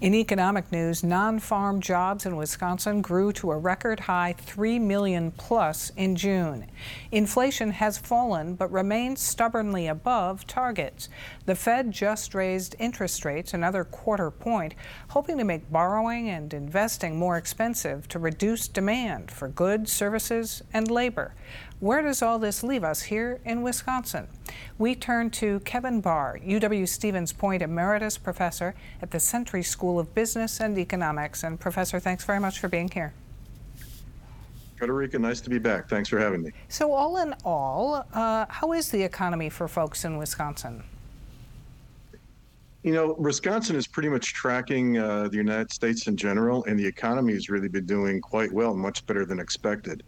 In 0.00 0.14
economic 0.14 0.70
news, 0.70 1.02
non 1.02 1.40
farm 1.40 1.80
jobs 1.80 2.24
in 2.24 2.36
Wisconsin 2.36 3.02
grew 3.02 3.32
to 3.32 3.50
a 3.50 3.58
record 3.58 3.98
high 3.98 4.32
3 4.38 4.78
million 4.78 5.32
plus 5.32 5.90
in 5.96 6.14
June. 6.14 6.66
Inflation 7.10 7.72
has 7.72 7.98
fallen 7.98 8.54
but 8.54 8.70
remains 8.70 9.20
stubbornly 9.20 9.88
above 9.88 10.46
targets. 10.46 11.08
The 11.46 11.56
Fed 11.56 11.90
just 11.90 12.32
raised 12.32 12.76
interest 12.78 13.24
rates 13.24 13.52
another 13.52 13.82
quarter 13.82 14.30
point, 14.30 14.74
hoping 15.08 15.36
to 15.38 15.44
make 15.44 15.68
borrowing 15.68 16.28
and 16.28 16.54
investing 16.54 17.18
more 17.18 17.36
expensive 17.36 18.06
to 18.08 18.20
reduce 18.20 18.68
demand 18.68 19.32
for 19.32 19.48
goods, 19.48 19.92
services, 19.92 20.62
and 20.72 20.88
labor. 20.88 21.34
Where 21.80 22.02
does 22.02 22.22
all 22.22 22.40
this 22.40 22.64
leave 22.64 22.82
us 22.82 23.02
here 23.02 23.38
in 23.44 23.62
Wisconsin? 23.62 24.26
We 24.78 24.96
turn 24.96 25.30
to 25.30 25.60
Kevin 25.60 26.02
Behr, 26.02 26.44
UW 26.44 26.88
Stevens 26.88 27.32
Point 27.32 27.62
Emeritus 27.62 28.18
Professor 28.18 28.74
at 29.00 29.12
the 29.12 29.20
Sentry 29.20 29.62
School 29.62 30.00
of 30.00 30.12
Business 30.12 30.58
and 30.58 30.76
Economics. 30.76 31.44
And 31.44 31.60
Professor, 31.60 32.00
thanks 32.00 32.24
very 32.24 32.40
much 32.40 32.58
for 32.58 32.66
being 32.66 32.88
here. 32.88 33.14
Frederica, 34.76 35.20
nice 35.20 35.40
to 35.40 35.50
be 35.50 35.60
back. 35.60 35.88
Thanks 35.88 36.08
for 36.08 36.18
having 36.18 36.42
me. 36.42 36.50
So, 36.68 36.92
all 36.92 37.18
in 37.18 37.34
all, 37.44 38.04
uh, 38.12 38.46
how 38.48 38.72
is 38.72 38.90
the 38.90 39.02
economy 39.02 39.48
for 39.48 39.68
folks 39.68 40.04
in 40.04 40.16
Wisconsin? 40.18 40.82
You 42.82 42.92
know, 42.92 43.14
Wisconsin 43.18 43.76
is 43.76 43.86
pretty 43.86 44.08
much 44.08 44.34
tracking 44.34 44.98
uh, 44.98 45.28
the 45.28 45.36
United 45.36 45.72
States 45.72 46.08
in 46.08 46.16
general, 46.16 46.64
and 46.64 46.78
the 46.78 46.86
economy 46.86 47.34
has 47.34 47.48
really 47.48 47.68
been 47.68 47.86
doing 47.86 48.20
quite 48.20 48.52
well, 48.52 48.74
much 48.74 49.06
better 49.06 49.24
than 49.24 49.38
expected. 49.38 50.02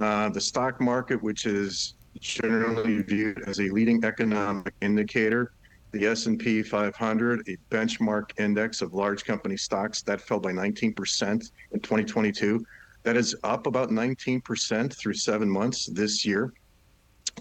Uh, 0.00 0.30
the 0.30 0.40
stock 0.40 0.80
market, 0.80 1.22
which 1.22 1.44
is 1.44 1.94
generally 2.18 3.02
viewed 3.02 3.42
as 3.46 3.60
a 3.60 3.64
leading 3.64 4.02
economic 4.04 4.72
indicator, 4.80 5.52
the 5.92 6.06
S&P 6.06 6.62
500, 6.62 7.48
a 7.48 7.56
benchmark 7.74 8.30
index 8.38 8.80
of 8.80 8.94
large 8.94 9.24
company 9.24 9.56
stocks, 9.56 10.02
that 10.02 10.20
fell 10.20 10.40
by 10.40 10.52
19% 10.52 10.90
in 11.72 11.80
2022. 11.80 12.64
That 13.02 13.16
is 13.16 13.36
up 13.44 13.66
about 13.66 13.90
19% 13.90 14.96
through 14.96 15.14
seven 15.14 15.50
months 15.50 15.86
this 15.86 16.24
year. 16.24 16.52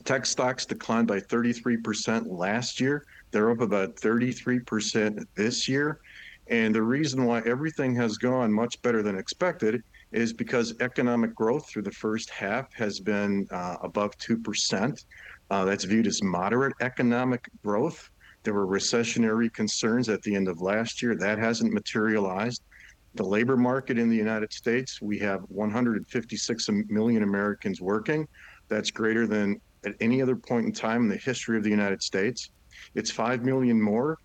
Tech 0.04 0.26
stocks 0.26 0.66
declined 0.66 1.08
by 1.08 1.20
33% 1.20 2.26
last 2.28 2.80
year. 2.80 3.06
They're 3.32 3.52
up 3.52 3.62
about 3.62 3.96
33% 3.96 5.26
this 5.36 5.68
year. 5.68 6.00
And 6.48 6.74
the 6.74 6.82
reason 6.82 7.26
why 7.26 7.42
everything 7.46 7.96
has 7.96 8.18
gone 8.18 8.52
much 8.52 8.82
better 8.82 9.04
than 9.04 9.18
expected 9.18 9.84
is 10.12 10.34
because 10.34 10.74
economic 10.80 11.36
growth 11.36 11.70
through 11.70 11.84
the 11.84 11.92
first 11.92 12.30
half 12.30 12.74
has 12.74 13.00
been 13.00 13.48
uh, 13.52 13.78
above 13.84 14.18
2%. 14.18 15.06
Uh, 15.52 15.66
that's 15.66 15.84
viewed 15.84 16.08
as 16.08 16.24
moderate 16.24 16.74
economic 16.82 17.48
growth. 17.64 18.10
There 18.44 18.54
were 18.54 18.68
recessionary 18.68 19.52
concerns 19.54 20.10
at 20.10 20.22
the 20.24 20.36
end 20.36 20.48
of 20.48 20.62
last 20.62 21.02
year. 21.02 21.16
That 21.16 21.38
hasn't 21.38 21.74
materialized. 21.74 22.64
The 23.16 23.24
labor 23.24 23.58
market 23.58 23.98
in 23.98 24.10
the 24.10 24.16
United 24.16 24.54
States, 24.54 25.02
we 25.02 25.20
have 25.20 25.42
156 25.50 26.70
million 26.88 27.24
Americans 27.24 27.82
working. 27.82 28.28
That's 28.68 28.92
greater 28.92 29.28
than 29.28 29.60
at 29.84 29.96
any 30.00 30.22
other 30.22 30.36
point 30.36 30.66
in 30.66 30.72
time 30.72 31.04
in 31.04 31.10
the 31.10 31.18
history 31.18 31.58
of 31.58 31.64
the 31.64 31.70
United 31.70 32.02
States. 32.02 32.52
It's 32.96 33.12
5 33.12 33.44
million 33.44 33.82
more 33.82 34.18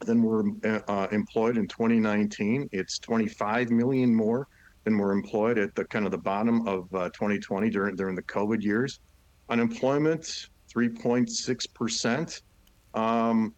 than 0.00 0.22
were 0.22 0.44
uh, 0.64 1.06
employed 1.12 1.56
in 1.56 1.68
2019. 1.68 2.68
It's 2.72 2.98
25 2.98 3.70
million 3.70 4.14
more 4.14 4.48
than 4.84 4.98
were 4.98 5.12
employed 5.12 5.58
at 5.58 5.74
the 5.74 5.84
kind 5.86 6.04
of 6.04 6.10
the 6.10 6.18
bottom 6.18 6.66
of 6.66 6.92
uh, 6.94 7.08
2020 7.10 7.70
during 7.70 7.96
during 7.96 8.14
the 8.14 8.22
COVID 8.22 8.62
years. 8.62 9.00
Unemployment 9.48 10.48
3.6 10.74 11.74
percent. 11.74 12.42
Um, 12.94 13.54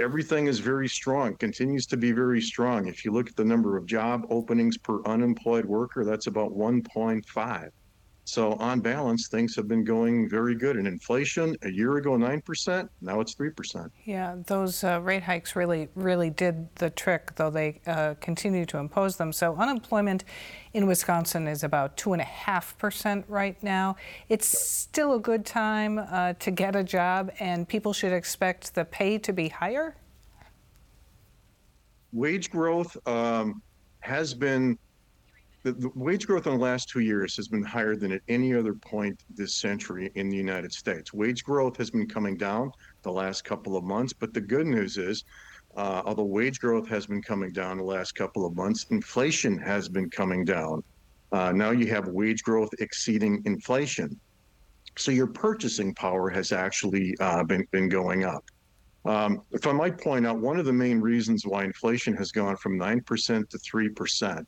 everything 0.00 0.46
is 0.46 0.58
very 0.58 0.88
strong, 0.88 1.36
continues 1.36 1.86
to 1.86 1.96
be 1.96 2.12
very 2.12 2.40
strong. 2.40 2.88
If 2.88 3.04
you 3.04 3.12
look 3.12 3.28
at 3.28 3.36
the 3.36 3.44
number 3.44 3.76
of 3.76 3.86
job 3.86 4.26
openings 4.30 4.76
per 4.78 5.02
unemployed 5.04 5.64
worker, 5.64 6.04
that's 6.04 6.26
about 6.26 6.52
1.5. 6.52 7.68
So 8.32 8.54
on 8.54 8.80
balance, 8.80 9.28
things 9.28 9.54
have 9.56 9.68
been 9.68 9.84
going 9.84 10.26
very 10.26 10.54
good. 10.54 10.78
And 10.78 10.88
inflation 10.88 11.54
a 11.60 11.70
year 11.70 11.98
ago, 11.98 12.12
9%, 12.12 12.88
now 13.02 13.20
it's 13.20 13.34
3%. 13.34 13.90
Yeah, 14.06 14.36
those 14.46 14.82
uh, 14.82 15.02
rate 15.02 15.22
hikes 15.22 15.54
really, 15.54 15.90
really 15.94 16.30
did 16.30 16.74
the 16.76 16.88
trick, 16.88 17.34
though 17.36 17.50
they 17.50 17.82
uh, 17.86 18.14
continue 18.22 18.64
to 18.64 18.78
impose 18.78 19.18
them. 19.18 19.34
So 19.34 19.54
unemployment 19.56 20.24
in 20.72 20.86
Wisconsin 20.86 21.46
is 21.46 21.62
about 21.62 21.98
2.5% 21.98 23.24
right 23.28 23.62
now. 23.62 23.96
It's 24.30 24.46
still 24.48 25.12
a 25.12 25.20
good 25.20 25.44
time 25.44 25.98
uh, 25.98 26.32
to 26.32 26.50
get 26.50 26.74
a 26.74 26.82
job, 26.82 27.30
and 27.38 27.68
people 27.68 27.92
should 27.92 28.14
expect 28.14 28.74
the 28.74 28.86
pay 28.86 29.18
to 29.18 29.34
be 29.34 29.48
higher? 29.48 29.94
Wage 32.14 32.50
growth 32.50 32.96
um, 33.06 33.60
has 34.00 34.32
been 34.32 34.78
the, 35.62 35.72
the, 35.72 35.90
wage 35.94 36.26
growth 36.26 36.46
in 36.46 36.54
the 36.54 36.58
last 36.58 36.88
two 36.88 37.00
years 37.00 37.36
has 37.36 37.48
been 37.48 37.62
higher 37.62 37.94
than 37.94 38.12
at 38.12 38.22
any 38.28 38.54
other 38.54 38.74
point 38.74 39.22
this 39.30 39.54
century 39.54 40.10
in 40.14 40.28
the 40.28 40.36
United 40.36 40.72
States. 40.72 41.12
Wage 41.12 41.44
growth 41.44 41.76
has 41.76 41.90
been 41.90 42.08
coming 42.08 42.36
down 42.36 42.72
the 43.02 43.12
last 43.12 43.44
couple 43.44 43.76
of 43.76 43.84
months, 43.84 44.12
but 44.12 44.34
the 44.34 44.40
good 44.40 44.66
news 44.66 44.98
is, 44.98 45.24
uh, 45.76 46.02
although 46.04 46.24
wage 46.24 46.58
growth 46.58 46.88
has 46.88 47.06
been 47.06 47.22
coming 47.22 47.52
down 47.52 47.78
the 47.78 47.84
last 47.84 48.14
couple 48.14 48.44
of 48.44 48.56
months, 48.56 48.86
inflation 48.90 49.56
has 49.56 49.88
been 49.88 50.10
coming 50.10 50.44
down. 50.44 50.82
Uh, 51.30 51.52
now 51.52 51.70
you 51.70 51.86
have 51.86 52.08
wage 52.08 52.42
growth 52.42 52.70
exceeding 52.80 53.40
inflation. 53.44 54.18
So 54.98 55.12
your 55.12 55.28
purchasing 55.28 55.94
power 55.94 56.28
has 56.28 56.52
actually 56.52 57.16
uh, 57.20 57.44
been, 57.44 57.66
been 57.70 57.88
going 57.88 58.24
up. 58.24 58.44
Um, 59.04 59.42
if 59.52 59.66
I 59.66 59.72
might 59.72 59.98
point 59.98 60.26
out, 60.26 60.38
one 60.38 60.58
of 60.58 60.66
the 60.66 60.72
main 60.72 61.00
reasons 61.00 61.46
why 61.46 61.64
inflation 61.64 62.14
has 62.16 62.30
gone 62.30 62.56
from 62.56 62.78
9% 62.78 63.48
to 63.48 63.58
3%, 63.58 64.46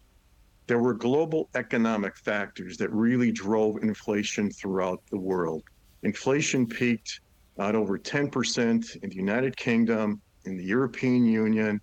there 0.67 0.79
were 0.79 0.95
global 0.95 1.49
economic 1.55 2.17
factors 2.17 2.77
that 2.79 2.91
really 2.91 3.31
drove 3.31 3.83
inflation 3.83 4.51
throughout 4.51 5.03
the 5.11 5.19
world. 5.19 5.63
Inflation 6.03 6.67
peaked 6.67 7.21
at 7.59 7.75
over 7.75 7.99
10% 7.99 8.97
in 9.03 9.11
the 9.11 9.17
United 9.17 9.57
Kingdom, 9.57 10.21
in 10.45 10.57
the 10.57 10.65
European 10.65 11.25
Union, 11.25 11.81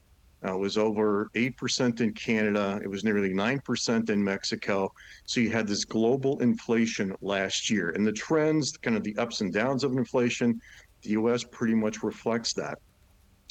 uh, 0.48 0.58
was 0.58 0.78
over 0.78 1.30
8% 1.36 2.02
in 2.02 2.14
Canada. 2.14 2.80
It 2.84 2.88
was 2.88 3.04
nearly 3.04 3.30
9% 3.30 4.10
in 4.10 4.24
Mexico. 4.24 4.92
So 5.26 5.40
you 5.40 5.52
had 5.52 5.68
this 5.68 5.86
global 5.86 6.40
inflation 6.40 7.16
last 7.22 7.70
year. 7.70 7.92
And 7.92 8.06
the 8.06 8.12
trends, 8.12 8.76
kind 8.78 8.98
of 8.98 9.04
the 9.04 9.16
ups 9.18 9.42
and 9.42 9.54
downs 9.54 9.84
of 9.84 9.92
inflation, 9.94 10.60
the 11.04 11.12
US 11.12 11.44
pretty 11.44 11.76
much 11.76 12.02
reflects 12.04 12.54
that. 12.54 12.80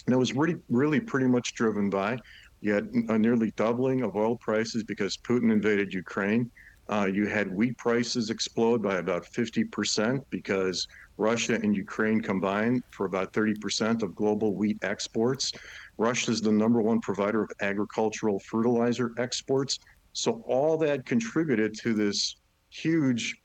And 0.06 0.14
it 0.14 0.18
was 0.18 0.34
really, 0.34 0.56
really 0.68 1.00
pretty 1.00 1.26
much 1.26 1.54
driven 1.54 1.90
by 1.90 2.18
you 2.60 2.72
had 2.72 2.90
a 3.08 3.18
nearly 3.18 3.52
doubling 3.52 4.02
of 4.02 4.16
oil 4.16 4.36
prices 4.36 4.82
because 4.84 5.16
Putin 5.16 5.50
invaded 5.50 5.92
Ukraine. 5.94 6.50
Uh, 6.88 7.06
you 7.06 7.26
had 7.26 7.52
wheat 7.54 7.78
prices 7.78 8.30
explode 8.30 8.82
by 8.82 8.96
about 8.96 9.24
50% 9.24 10.24
because 10.28 10.88
Russia 11.16 11.54
and 11.54 11.74
Ukraine 11.76 12.20
combined 12.20 12.82
for 12.90 13.06
about 13.06 13.32
30% 13.32 14.02
of 14.02 14.14
global 14.14 14.54
wheat 14.56 14.78
exports. 14.82 15.52
Russia 15.98 16.32
is 16.32 16.40
the 16.40 16.50
number 16.50 16.82
one 16.82 17.00
provider 17.00 17.42
of 17.42 17.50
agricultural 17.60 18.40
fertilizer 18.40 19.12
exports. 19.18 19.78
So 20.12 20.42
all 20.46 20.76
that 20.78 21.06
contributed 21.06 21.74
to 21.82 21.94
this 21.94 22.36
huge, 22.70 23.36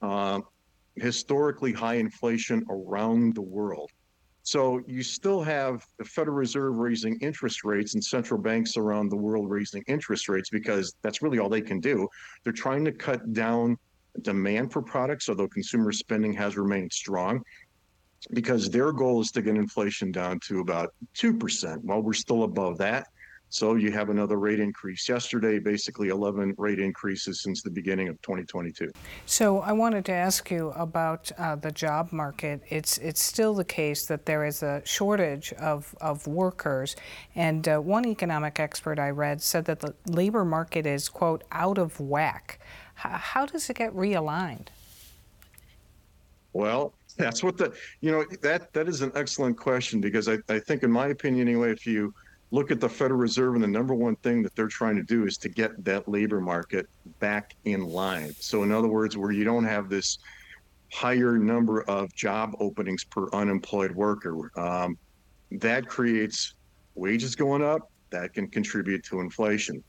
uh, 0.00 0.40
historically 0.96 1.72
high 1.72 1.96
inflation 1.96 2.64
around 2.70 3.34
the 3.34 3.42
world. 3.42 3.90
So 4.44 4.82
you 4.86 5.02
still 5.02 5.42
have 5.42 5.86
the 5.98 6.04
Federal 6.04 6.36
Reserve 6.36 6.76
raising 6.76 7.18
interest 7.20 7.64
rates 7.64 7.94
and 7.94 8.04
central 8.04 8.38
banks 8.38 8.76
around 8.76 9.08
the 9.08 9.16
world 9.16 9.48
raising 9.48 9.82
interest 9.86 10.28
rates 10.28 10.50
because 10.50 10.94
that's 11.02 11.22
really 11.22 11.38
all 11.38 11.48
they 11.48 11.62
can 11.62 11.80
do. 11.80 12.06
They're 12.44 12.52
trying 12.52 12.84
to 12.84 12.92
cut 12.92 13.32
down 13.32 13.78
demand 14.20 14.70
for 14.70 14.82
products, 14.82 15.30
although 15.30 15.48
consumer 15.48 15.92
spending 15.92 16.34
has 16.34 16.58
remained 16.58 16.92
strong 16.92 17.42
because 18.32 18.68
their 18.68 18.92
goal 18.92 19.22
is 19.22 19.30
to 19.32 19.40
get 19.40 19.56
inflation 19.56 20.12
down 20.12 20.40
to 20.40 20.60
about 20.60 20.94
2%. 21.16 21.82
While 21.82 22.02
we're 22.02 22.12
still 22.12 22.42
above 22.42 22.76
that, 22.78 23.08
so 23.48 23.76
you 23.76 23.92
have 23.92 24.10
another 24.10 24.36
rate 24.36 24.58
increase 24.58 25.08
yesterday, 25.08 25.60
basically 25.60 26.08
11 26.08 26.54
rate 26.58 26.80
increases 26.80 27.40
since 27.40 27.62
the 27.62 27.70
beginning 27.70 28.08
of 28.08 28.20
2022. 28.22 28.90
So 29.26 29.60
I 29.60 29.72
wanted 29.72 30.04
to 30.06 30.12
ask 30.12 30.50
you 30.50 30.70
about 30.70 31.30
uh, 31.38 31.54
the 31.54 31.70
job 31.70 32.10
market. 32.12 32.62
It's 32.68 32.98
it's 32.98 33.22
still 33.22 33.54
the 33.54 33.64
case 33.64 34.06
that 34.06 34.26
there 34.26 34.44
is 34.44 34.64
a 34.64 34.82
shortage 34.84 35.52
of, 35.54 35.94
of 36.00 36.26
workers, 36.26 36.96
and 37.36 37.68
uh, 37.68 37.78
one 37.78 38.06
economic 38.06 38.58
expert 38.58 38.98
I 38.98 39.10
read 39.10 39.40
said 39.40 39.66
that 39.66 39.78
the 39.78 39.94
labor 40.06 40.44
market 40.44 40.84
is 40.84 41.08
quote 41.08 41.44
out 41.52 41.78
of 41.78 42.00
whack. 42.00 42.58
H- 42.98 43.12
how 43.12 43.46
does 43.46 43.70
it 43.70 43.76
get 43.76 43.94
realigned? 43.94 44.68
Well, 46.52 46.94
that's 47.16 47.42
what 47.44 47.56
the 47.56 47.72
you 48.00 48.10
know 48.10 48.24
that 48.42 48.72
that 48.72 48.88
is 48.88 49.00
an 49.02 49.12
excellent 49.14 49.56
question 49.56 50.00
because 50.00 50.28
I, 50.28 50.38
I 50.48 50.58
think 50.58 50.82
in 50.82 50.90
my 50.90 51.08
opinion 51.08 51.46
anyway 51.48 51.70
if 51.70 51.86
you 51.86 52.12
look 52.54 52.70
at 52.70 52.80
the 52.80 52.88
Federal 52.88 53.18
Reserve, 53.18 53.54
and 53.56 53.64
the 53.64 53.68
number 53.68 53.94
one 53.94 54.14
thing 54.16 54.40
that 54.44 54.54
they're 54.54 54.68
trying 54.68 54.94
to 54.94 55.02
do 55.02 55.26
is 55.26 55.36
to 55.38 55.48
get 55.48 55.84
that 55.84 56.08
labor 56.08 56.40
market 56.40 56.86
back 57.18 57.56
in 57.64 57.82
line. 57.84 58.32
So, 58.38 58.62
in 58.62 58.70
other 58.70 58.86
words, 58.86 59.16
where 59.16 59.32
you 59.32 59.42
don't 59.42 59.64
have 59.64 59.88
this 59.88 60.18
higher 60.92 61.36
number 61.36 61.82
of 61.82 62.14
job 62.14 62.54
openings 62.60 63.02
per 63.02 63.28
unemployed 63.30 63.90
worker, 63.90 64.56
um, 64.56 64.96
that 65.50 65.88
creates 65.88 66.54
wages 66.94 67.34
going 67.34 67.64
up, 67.64 67.90
that 68.10 68.32
can 68.34 68.46
contribute 68.46 69.02
to 69.06 69.18
inflation. 69.18 69.82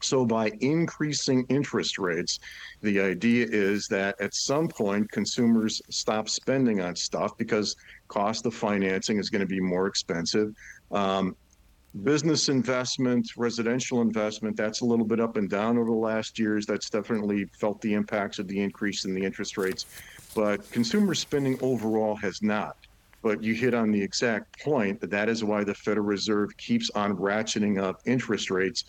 So, 0.00 0.24
by 0.24 0.52
increasing 0.60 1.44
interest 1.48 1.98
rates, 1.98 2.38
the 2.82 3.00
idea 3.00 3.48
is 3.50 3.88
that 3.88 4.14
at 4.20 4.32
some 4.32 4.68
point 4.68 5.10
consumers 5.10 5.82
stop 5.90 6.28
spending 6.28 6.80
on 6.80 6.94
stuff 6.94 7.36
because 7.36 7.74
cost 8.06 8.46
of 8.46 8.54
financing 8.54 9.18
is 9.18 9.28
going 9.28 9.40
to 9.40 9.46
be 9.46 9.60
more 9.60 9.88
expensive. 9.88 10.54
Um, 10.92 11.34
business 12.04 12.48
investment, 12.48 13.28
residential 13.36 14.00
investment, 14.00 14.56
that's 14.56 14.80
a 14.80 14.84
little 14.84 15.04
bit 15.04 15.20
up 15.20 15.36
and 15.36 15.50
down 15.50 15.76
over 15.76 15.90
the 15.90 15.96
last 15.96 16.38
years. 16.38 16.66
That's 16.66 16.88
definitely 16.88 17.46
felt 17.58 17.80
the 17.80 17.94
impacts 17.94 18.38
of 18.38 18.46
the 18.48 18.60
increase 18.60 19.04
in 19.04 19.14
the 19.14 19.22
interest 19.22 19.58
rates. 19.58 19.86
But 20.34 20.70
consumer 20.70 21.14
spending 21.14 21.58
overall 21.60 22.14
has 22.16 22.42
not. 22.42 22.76
But 23.22 23.42
you 23.42 23.54
hit 23.54 23.74
on 23.74 23.90
the 23.90 24.00
exact 24.00 24.62
point 24.62 25.00
that 25.00 25.10
that 25.10 25.28
is 25.28 25.44
why 25.44 25.64
the 25.64 25.74
Federal 25.74 26.06
Reserve 26.06 26.56
keeps 26.56 26.90
on 26.90 27.16
ratcheting 27.16 27.82
up 27.82 28.00
interest 28.06 28.50
rates, 28.50 28.84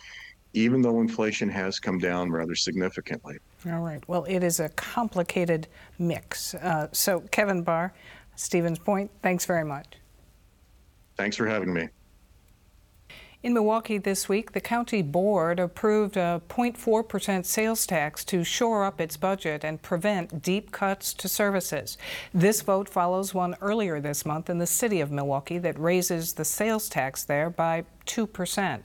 even 0.54 0.80
though 0.80 1.00
inflation 1.00 1.50
has 1.50 1.78
come 1.78 1.98
down 1.98 2.30
rather 2.30 2.54
significantly. 2.54 3.36
All 3.66 3.80
right. 3.80 4.02
Well, 4.08 4.24
it 4.24 4.42
is 4.42 4.60
a 4.60 4.70
complicated 4.70 5.68
mix. 5.98 6.54
Uh, 6.54 6.88
so, 6.92 7.20
Kevin 7.30 7.64
Behr, 7.64 7.90
Stevens 8.36 8.78
Point, 8.78 9.10
thanks 9.22 9.44
very 9.44 9.64
much. 9.64 9.86
Thanks 11.18 11.36
for 11.36 11.46
having 11.46 11.72
me. 11.74 11.88
In 13.42 13.54
Milwaukee 13.54 13.98
this 13.98 14.28
week, 14.28 14.52
the 14.52 14.60
county 14.60 15.02
board 15.02 15.58
approved 15.58 16.16
a 16.16 16.40
0.4% 16.48 17.44
sales 17.44 17.86
tax 17.86 18.24
to 18.26 18.44
shore 18.44 18.84
up 18.84 19.00
its 19.00 19.16
budget 19.16 19.64
and 19.64 19.82
prevent 19.82 20.42
deep 20.42 20.70
cuts 20.70 21.12
to 21.14 21.28
services. 21.28 21.98
This 22.32 22.62
vote 22.62 22.88
follows 22.88 23.34
one 23.34 23.56
earlier 23.60 23.98
this 23.98 24.24
month 24.24 24.48
in 24.48 24.58
the 24.58 24.66
city 24.68 25.00
of 25.00 25.10
Milwaukee 25.10 25.58
that 25.58 25.76
raises 25.76 26.34
the 26.34 26.44
sales 26.44 26.88
tax 26.88 27.24
there 27.24 27.50
by 27.50 27.84
2%. 28.06 28.84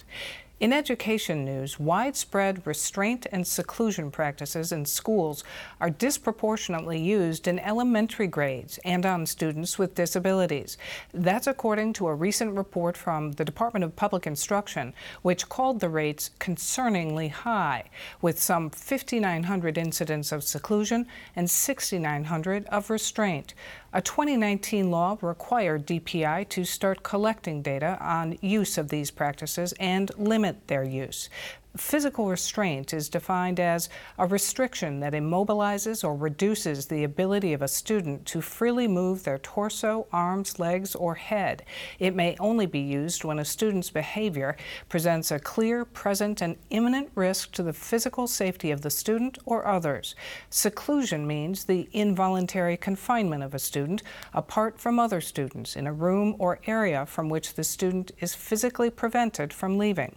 In 0.59 0.73
education 0.73 1.45
news, 1.45 1.79
widespread 1.79 2.65
restraint 2.65 3.27
and 3.31 3.45
seclusion 3.45 4.09
practices 4.09 4.71
in 4.71 4.85
schools 4.85 5.43
are 5.79 5.91
disproportionately 5.91 6.99
used 6.99 7.47
in 7.47 7.59
elementary 7.59 8.25
grades 8.25 8.79
and 8.83 9.05
on 9.05 9.27
students 9.27 9.77
with 9.77 9.93
disabilities. 9.93 10.75
That's 11.13 11.45
according 11.45 11.93
to 11.93 12.07
a 12.07 12.15
recent 12.15 12.55
report 12.55 12.97
from 12.97 13.33
the 13.33 13.45
Department 13.45 13.83
of 13.83 13.95
Public 13.95 14.25
Instruction, 14.25 14.95
which 15.21 15.47
called 15.47 15.79
the 15.79 15.89
rates 15.89 16.31
concerningly 16.39 17.29
high, 17.29 17.83
with 18.23 18.41
some 18.41 18.71
5,900 18.71 19.77
incidents 19.77 20.31
of 20.31 20.43
seclusion 20.43 21.05
and 21.35 21.47
6,900 21.47 22.65
of 22.65 22.89
restraint. 22.89 23.53
A 23.93 24.01
2019 24.01 24.91
law 24.91 25.17
required 25.21 25.87
DPI 25.87 26.49
to 26.49 26.65
start 26.65 27.03
collecting 27.03 27.61
data 27.61 27.97
on 28.01 28.37
use 28.41 28.77
of 28.77 28.89
these 28.89 29.11
practices 29.11 29.73
and 29.79 30.11
limit 30.17 30.67
their 30.67 30.83
use. 30.83 31.29
Physical 31.77 32.27
restraint 32.27 32.91
is 32.91 33.07
defined 33.07 33.59
as 33.59 33.87
a 34.17 34.25
restriction 34.25 34.99
that 35.01 35.13
immobilizes 35.13 36.03
or 36.03 36.15
reduces 36.15 36.87
the 36.87 37.03
ability 37.03 37.53
of 37.53 37.61
a 37.61 37.67
student 37.67 38.25
to 38.25 38.41
freely 38.41 38.87
move 38.87 39.23
their 39.23 39.37
torso, 39.37 40.07
arms, 40.11 40.59
legs, 40.59 40.95
or 40.95 41.15
head. 41.15 41.63
It 41.99 42.15
may 42.15 42.35
only 42.39 42.65
be 42.65 42.79
used 42.79 43.23
when 43.23 43.37
a 43.37 43.45
student's 43.45 43.91
behavior 43.91 44.57
presents 44.89 45.29
a 45.29 45.39
clear, 45.39 45.85
present, 45.85 46.41
and 46.41 46.57
imminent 46.71 47.11
risk 47.13 47.51
to 47.53 47.63
the 47.63 47.73
physical 47.73 48.25
safety 48.25 48.71
of 48.71 48.81
the 48.81 48.89
student 48.89 49.37
or 49.45 49.67
others. 49.67 50.15
Seclusion 50.49 51.27
means 51.27 51.65
the 51.65 51.87
involuntary 51.93 52.77
confinement 52.77 53.43
of 53.43 53.53
a 53.53 53.59
student 53.59 54.01
apart 54.33 54.79
from 54.79 54.97
other 54.97 55.21
students 55.21 55.75
in 55.75 55.85
a 55.85 55.93
room 55.93 56.35
or 56.39 56.59
area 56.65 57.05
from 57.05 57.29
which 57.29 57.53
the 57.53 57.63
student 57.63 58.11
is 58.19 58.33
physically 58.33 58.89
prevented 58.89 59.53
from 59.53 59.77
leaving. 59.77 60.15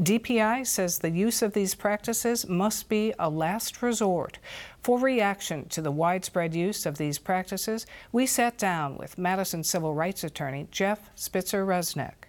DPI 0.00 0.66
says 0.66 0.98
the 0.98 1.10
use 1.10 1.42
of 1.42 1.52
these 1.52 1.74
practices 1.74 2.48
must 2.48 2.88
be 2.88 3.14
a 3.18 3.30
last 3.30 3.82
resort. 3.82 4.38
For 4.82 4.98
reaction 4.98 5.68
to 5.70 5.80
the 5.80 5.90
widespread 5.90 6.54
use 6.54 6.86
of 6.86 6.98
these 6.98 7.18
practices, 7.18 7.86
we 8.12 8.26
sat 8.26 8.58
down 8.58 8.98
with 8.98 9.18
Madison 9.18 9.64
civil 9.64 9.94
rights 9.94 10.24
attorney 10.24 10.68
Jeff 10.70 11.10
Spitzer 11.14 11.64
Resnick. 11.64 12.28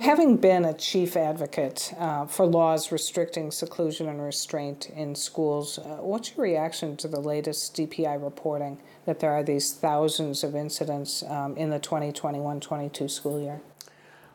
Having 0.00 0.36
been 0.36 0.64
a 0.64 0.74
chief 0.74 1.16
advocate 1.16 1.92
uh, 1.98 2.24
for 2.24 2.46
laws 2.46 2.92
restricting 2.92 3.50
seclusion 3.50 4.08
and 4.08 4.22
restraint 4.22 4.90
in 4.90 5.16
schools, 5.16 5.78
uh, 5.78 5.96
what's 6.00 6.36
your 6.36 6.44
reaction 6.44 6.96
to 6.98 7.08
the 7.08 7.18
latest 7.18 7.76
DPI 7.76 8.22
reporting 8.22 8.78
that 9.06 9.18
there 9.18 9.32
are 9.32 9.42
these 9.42 9.72
thousands 9.72 10.44
of 10.44 10.54
incidents 10.54 11.24
um, 11.24 11.56
in 11.56 11.70
the 11.70 11.80
2021 11.80 12.60
22 12.60 13.08
school 13.08 13.40
year? 13.40 13.60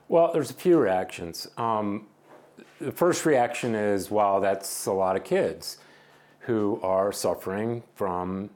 Well, 0.07 0.31
there's 0.33 0.49
a 0.49 0.55
few 0.55 0.77
reactions. 0.77 1.47
Um, 1.57 2.07
the 2.79 2.91
first 2.91 3.25
reaction 3.25 3.73
is, 3.73 4.11
wow, 4.11 4.39
that's 4.39 4.85
a 4.85 4.91
lot 4.91 5.15
of 5.15 5.23
kids 5.23 5.77
who 6.39 6.79
are 6.83 7.11
suffering 7.11 7.83
from 7.95 8.49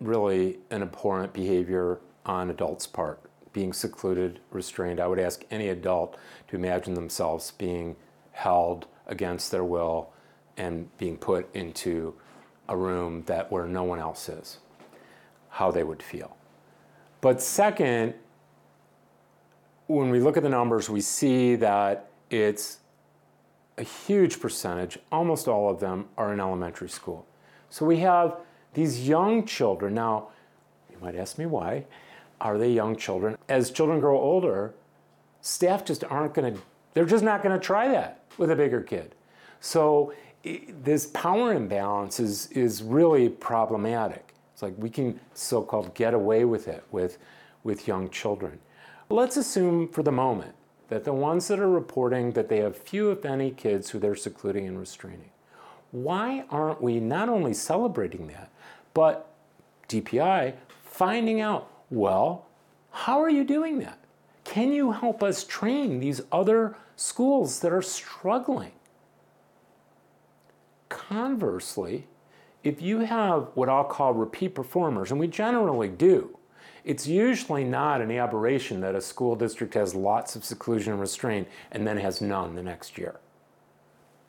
really 0.00 0.58
an 0.70 0.82
abhorrent 0.82 1.32
behavior 1.32 2.00
on 2.24 2.50
adults' 2.50 2.86
part, 2.86 3.20
being 3.52 3.72
secluded, 3.72 4.40
restrained. 4.50 5.00
I 5.00 5.06
would 5.06 5.18
ask 5.18 5.44
any 5.50 5.68
adult 5.68 6.16
to 6.48 6.56
imagine 6.56 6.94
themselves 6.94 7.50
being 7.52 7.96
held 8.32 8.86
against 9.06 9.50
their 9.50 9.64
will 9.64 10.10
and 10.56 10.96
being 10.96 11.18
put 11.18 11.54
into 11.54 12.14
a 12.68 12.76
room 12.76 13.22
that 13.26 13.52
where 13.52 13.66
no 13.66 13.82
one 13.84 13.98
else 13.98 14.28
is, 14.28 14.58
how 15.50 15.70
they 15.70 15.84
would 15.84 16.02
feel. 16.02 16.36
But 17.20 17.42
second, 17.42 18.14
when 19.90 20.10
we 20.10 20.20
look 20.20 20.36
at 20.36 20.44
the 20.44 20.48
numbers, 20.48 20.88
we 20.88 21.00
see 21.00 21.56
that 21.56 22.10
it's 22.30 22.78
a 23.76 23.82
huge 23.82 24.38
percentage, 24.38 24.98
almost 25.10 25.48
all 25.48 25.68
of 25.68 25.80
them 25.80 26.08
are 26.16 26.32
in 26.32 26.38
elementary 26.38 26.88
school. 26.88 27.26
So 27.70 27.84
we 27.84 27.96
have 27.98 28.36
these 28.74 29.08
young 29.08 29.44
children. 29.44 29.94
Now, 29.94 30.28
you 30.90 30.96
might 31.00 31.16
ask 31.16 31.38
me 31.38 31.46
why. 31.46 31.86
Are 32.40 32.56
they 32.56 32.70
young 32.70 32.94
children? 32.94 33.36
As 33.48 33.70
children 33.70 33.98
grow 33.98 34.18
older, 34.18 34.74
staff 35.40 35.84
just 35.84 36.04
aren't 36.04 36.34
going 36.34 36.54
to, 36.54 36.60
they're 36.94 37.04
just 37.04 37.24
not 37.24 37.42
going 37.42 37.58
to 37.58 37.64
try 37.64 37.88
that 37.88 38.22
with 38.38 38.50
a 38.52 38.56
bigger 38.56 38.80
kid. 38.80 39.14
So 39.60 40.14
this 40.44 41.08
power 41.08 41.52
imbalance 41.52 42.20
is, 42.20 42.46
is 42.52 42.82
really 42.82 43.28
problematic. 43.28 44.34
It's 44.52 44.62
like 44.62 44.74
we 44.78 44.88
can 44.88 45.18
so 45.34 45.62
called 45.62 45.94
get 45.94 46.14
away 46.14 46.44
with 46.44 46.68
it 46.68 46.84
with, 46.92 47.18
with 47.64 47.88
young 47.88 48.08
children. 48.10 48.60
Let's 49.12 49.36
assume 49.36 49.88
for 49.88 50.04
the 50.04 50.12
moment 50.12 50.54
that 50.88 51.02
the 51.02 51.12
ones 51.12 51.48
that 51.48 51.58
are 51.58 51.68
reporting 51.68 52.30
that 52.32 52.48
they 52.48 52.58
have 52.58 52.76
few, 52.76 53.10
if 53.10 53.24
any, 53.24 53.50
kids 53.50 53.90
who 53.90 53.98
they're 53.98 54.14
secluding 54.14 54.68
and 54.68 54.78
restraining. 54.78 55.30
Why 55.90 56.44
aren't 56.48 56.80
we 56.80 57.00
not 57.00 57.28
only 57.28 57.52
celebrating 57.52 58.28
that, 58.28 58.52
but 58.94 59.32
DPI 59.88 60.54
finding 60.84 61.40
out, 61.40 61.68
well, 61.90 62.46
how 62.92 63.20
are 63.20 63.28
you 63.28 63.42
doing 63.42 63.80
that? 63.80 63.98
Can 64.44 64.72
you 64.72 64.92
help 64.92 65.24
us 65.24 65.42
train 65.42 65.98
these 65.98 66.20
other 66.30 66.76
schools 66.94 67.58
that 67.60 67.72
are 67.72 67.82
struggling? 67.82 68.72
Conversely, 70.88 72.06
if 72.62 72.80
you 72.80 73.00
have 73.00 73.48
what 73.54 73.68
I'll 73.68 73.82
call 73.82 74.14
repeat 74.14 74.54
performers, 74.54 75.10
and 75.10 75.18
we 75.18 75.26
generally 75.26 75.88
do, 75.88 76.38
it's 76.84 77.06
usually 77.06 77.64
not 77.64 78.00
an 78.00 78.10
aberration 78.10 78.80
that 78.80 78.94
a 78.94 79.00
school 79.00 79.36
district 79.36 79.74
has 79.74 79.94
lots 79.94 80.36
of 80.36 80.44
seclusion 80.44 80.92
and 80.92 81.00
restraint 81.00 81.48
and 81.70 81.86
then 81.86 81.98
has 81.98 82.20
none 82.20 82.54
the 82.54 82.62
next 82.62 82.98
year. 82.98 83.16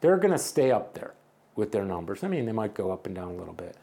They're 0.02 0.18
going 0.18 0.32
to 0.34 0.40
stay 0.40 0.72
up 0.72 0.94
there 0.94 1.14
with 1.56 1.72
their 1.72 1.86
numbers. 1.86 2.24
I 2.24 2.28
mean, 2.28 2.46
they 2.46 2.52
might 2.52 2.74
go 2.74 2.92
up 2.92 3.06
and 3.06 3.16
down 3.16 3.30
a 3.30 3.36
little 3.36 3.54
bit. 3.54 3.78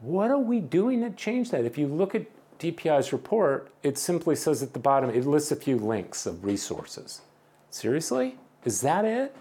What 0.00 0.30
are 0.30 0.38
we 0.38 0.60
doing 0.60 1.00
to 1.00 1.10
change 1.10 1.50
that? 1.50 1.64
If 1.64 1.78
you 1.78 1.86
look 1.86 2.14
at 2.14 2.26
DPI's 2.58 3.12
report, 3.12 3.70
it 3.82 3.98
simply 3.98 4.36
says 4.36 4.62
at 4.62 4.72
the 4.72 4.78
bottom, 4.78 5.10
it 5.10 5.26
lists 5.26 5.50
a 5.50 5.56
few 5.56 5.76
links 5.76 6.26
of 6.26 6.44
resources. 6.44 7.22
Seriously? 7.70 8.36
Is 8.64 8.80
that 8.82 9.04
it? 9.04 9.34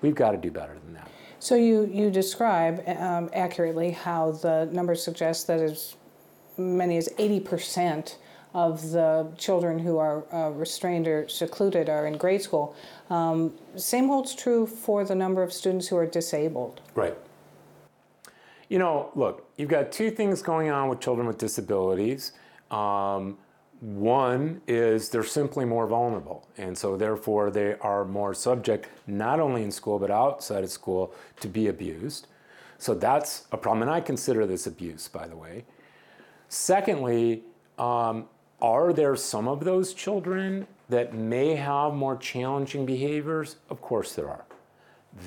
We've 0.00 0.14
got 0.14 0.30
to 0.32 0.36
do 0.36 0.50
better 0.50 0.74
than 0.74 0.94
that. 0.94 1.10
So 1.38 1.54
you, 1.54 1.90
you 1.92 2.10
describe 2.10 2.86
um, 2.86 3.30
accurately 3.32 3.90
how 3.90 4.32
the 4.32 4.68
numbers 4.72 5.02
suggest 5.02 5.46
that 5.46 5.60
as 5.60 5.96
many 6.60 6.96
as 6.96 7.08
80% 7.18 8.16
of 8.52 8.90
the 8.90 9.30
children 9.36 9.78
who 9.78 9.98
are 9.98 10.24
uh, 10.34 10.50
restrained 10.50 11.06
or 11.06 11.28
secluded 11.28 11.88
are 11.88 12.06
in 12.06 12.16
grade 12.16 12.42
school. 12.42 12.74
Um, 13.08 13.54
same 13.76 14.08
holds 14.08 14.34
true 14.34 14.66
for 14.66 15.04
the 15.04 15.14
number 15.14 15.42
of 15.42 15.52
students 15.52 15.88
who 15.88 15.96
are 15.96 16.06
disabled. 16.06 16.80
Right. 16.94 17.16
You 18.68 18.78
know, 18.78 19.10
look, 19.14 19.48
you've 19.56 19.68
got 19.68 19.92
two 19.92 20.10
things 20.10 20.42
going 20.42 20.70
on 20.70 20.88
with 20.88 21.00
children 21.00 21.26
with 21.26 21.38
disabilities. 21.38 22.32
Um, 22.70 23.38
one 23.80 24.60
is 24.66 25.08
they're 25.08 25.24
simply 25.24 25.64
more 25.64 25.86
vulnerable, 25.86 26.46
and 26.58 26.76
so 26.76 26.96
therefore 26.96 27.50
they 27.50 27.74
are 27.80 28.04
more 28.04 28.34
subject, 28.34 28.88
not 29.06 29.40
only 29.40 29.62
in 29.62 29.70
school 29.70 29.98
but 29.98 30.10
outside 30.10 30.62
of 30.64 30.70
school, 30.70 31.14
to 31.40 31.48
be 31.48 31.68
abused. 31.68 32.26
So 32.78 32.94
that's 32.94 33.46
a 33.52 33.56
problem, 33.56 33.82
and 33.82 33.90
I 33.90 34.00
consider 34.00 34.46
this 34.46 34.66
abuse, 34.66 35.08
by 35.08 35.26
the 35.26 35.36
way. 35.36 35.64
Secondly, 36.50 37.44
um, 37.78 38.26
are 38.60 38.92
there 38.92 39.14
some 39.14 39.46
of 39.46 39.64
those 39.64 39.94
children 39.94 40.66
that 40.88 41.14
may 41.14 41.54
have 41.54 41.94
more 41.94 42.16
challenging 42.16 42.84
behaviors? 42.84 43.56
Of 43.70 43.80
course 43.80 44.14
there 44.14 44.28
are. 44.28 44.44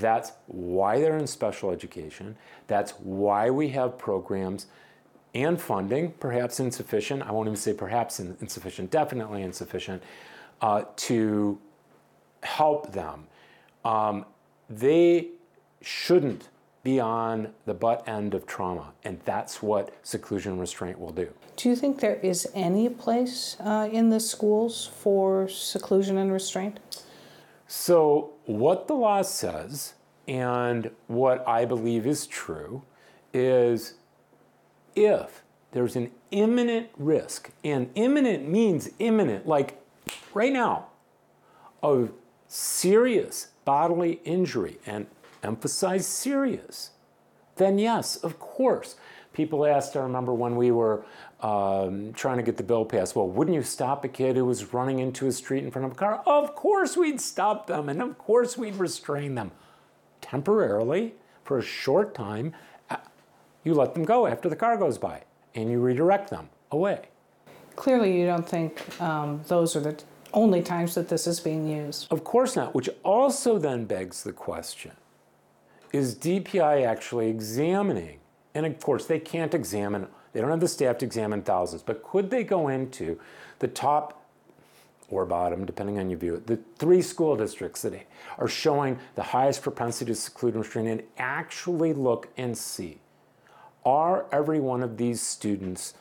That's 0.01 0.33
why 0.47 0.99
they're 0.99 1.17
in 1.17 1.25
special 1.25 1.71
education. 1.71 2.35
That's 2.67 2.91
why 2.99 3.49
we 3.49 3.69
have 3.69 3.97
programs 3.97 4.67
and 5.33 5.59
funding, 5.59 6.11
perhaps 6.19 6.59
insufficient. 6.59 7.23
I 7.23 7.31
won't 7.31 7.47
even 7.47 7.55
say 7.55 7.73
perhaps 7.73 8.19
insufficient, 8.19 8.91
definitely 8.91 9.43
insufficient, 9.43 10.03
uh, 10.61 10.83
to 10.97 11.57
help 12.43 12.91
them. 12.91 13.27
Um, 13.85 14.25
they 14.69 15.29
shouldn't 15.81 16.49
be 16.83 16.99
on 16.99 17.47
the 17.65 17.73
butt 17.73 18.07
end 18.07 18.33
of 18.33 18.45
trauma, 18.45 18.91
and 19.05 19.19
that's 19.23 19.63
what 19.63 19.93
seclusion 20.03 20.59
restraint 20.59 20.99
will 20.99 21.13
do. 21.13 21.29
Do 21.55 21.69
you 21.69 21.75
think 21.75 22.01
there 22.01 22.15
is 22.15 22.47
any 22.53 22.89
place 22.89 23.55
uh, 23.61 23.87
in 23.91 24.09
the 24.09 24.19
schools 24.19 24.89
for 24.99 25.47
seclusion 25.47 26.17
and 26.17 26.31
restraint? 26.31 26.79
So, 27.67 28.33
what 28.45 28.87
the 28.87 28.95
law 28.95 29.21
says, 29.21 29.93
and 30.27 30.91
what 31.07 31.47
I 31.47 31.63
believe 31.63 32.05
is 32.05 32.27
true, 32.27 32.83
is 33.33 33.93
if 34.95 35.41
there's 35.71 35.95
an 35.95 36.11
imminent 36.31 36.89
risk, 36.97 37.51
and 37.63 37.89
imminent 37.95 38.47
means 38.47 38.89
imminent, 38.99 39.47
like 39.47 39.81
right 40.33 40.51
now, 40.51 40.87
of 41.81 42.11
serious 42.47 43.47
bodily 43.63 44.19
injury, 44.25 44.77
and 44.85 45.07
emphasize 45.43 46.07
serious, 46.07 46.91
then 47.55 47.77
yes, 47.77 48.15
of 48.17 48.39
course. 48.39 48.95
People 49.33 49.65
asked, 49.65 49.95
I 49.95 49.99
remember 50.01 50.33
when 50.33 50.55
we 50.55 50.69
were 50.69 51.05
um, 51.41 52.13
trying 52.13 52.37
to 52.37 52.43
get 52.43 52.57
the 52.57 52.63
bill 52.63 52.85
passed, 52.85 53.15
well, 53.15 53.27
wouldn't 53.27 53.55
you 53.55 53.63
stop 53.63 54.05
a 54.05 54.07
kid 54.07 54.35
who 54.35 54.45
was 54.45 54.73
running 54.73 54.99
into 54.99 55.27
a 55.27 55.31
street 55.31 55.63
in 55.63 55.71
front 55.71 55.85
of 55.87 55.91
a 55.93 55.95
car? 55.95 56.21
Of 56.25 56.53
course 56.55 56.95
we'd 56.95 57.19
stop 57.19 57.67
them, 57.67 57.89
and 57.89 58.01
of 58.01 58.17
course 58.17 58.57
we'd 58.57 58.75
restrain 58.75 59.35
them. 59.35 59.51
Temporarily, 60.21 61.15
for 61.43 61.57
a 61.57 61.63
short 61.63 62.13
time, 62.13 62.53
you 63.63 63.73
let 63.73 63.93
them 63.93 64.03
go 64.03 64.27
after 64.27 64.49
the 64.49 64.55
car 64.55 64.77
goes 64.77 64.97
by, 64.97 65.23
and 65.55 65.69
you 65.69 65.79
redirect 65.79 66.29
them 66.29 66.49
away. 66.71 67.07
Clearly, 67.75 68.19
you 68.19 68.27
don't 68.27 68.47
think 68.47 69.01
um, 69.01 69.41
those 69.47 69.75
are 69.75 69.79
the 69.79 70.01
only 70.31 70.61
times 70.61 70.95
that 70.95 71.09
this 71.09 71.27
is 71.27 71.39
being 71.39 71.67
used. 71.67 72.11
Of 72.11 72.23
course 72.23 72.55
not, 72.55 72.75
which 72.75 72.89
also 73.03 73.57
then 73.57 73.85
begs 73.85 74.23
the 74.23 74.33
question 74.33 74.91
is 75.93 76.15
DPI 76.15 76.85
actually 76.85 77.29
examining? 77.29 78.19
And 78.55 78.65
of 78.65 78.79
course, 78.79 79.05
they 79.05 79.19
can't 79.19 79.53
examine, 79.53 80.07
they 80.33 80.41
don't 80.41 80.49
have 80.49 80.59
the 80.59 80.67
staff 80.67 80.97
to 80.97 81.05
examine 81.05 81.43
thousands, 81.43 81.83
but 81.83 82.03
could 82.03 82.29
they 82.29 82.43
go 82.43 82.67
into 82.67 83.19
the 83.59 83.67
top 83.67 84.19
or 85.09 85.25
bottom, 85.25 85.65
depending 85.65 85.99
on 85.99 86.09
your 86.09 86.19
view, 86.19 86.41
the 86.45 86.59
three 86.77 87.01
school 87.01 87.35
districts 87.35 87.83
that 87.83 87.93
are 88.37 88.47
showing 88.47 88.97
the 89.15 89.21
highest 89.21 89.61
propensity 89.61 90.11
to 90.11 90.15
seclude 90.15 90.55
and 90.55 90.63
restrain 90.63 90.87
and 90.87 91.03
actually 91.17 91.93
look 91.93 92.29
and 92.35 92.57
see 92.57 92.99
are 93.85 94.25
every 94.31 94.59
one 94.59 94.81
of 94.81 94.97
these 94.97 95.21
students 95.21 95.93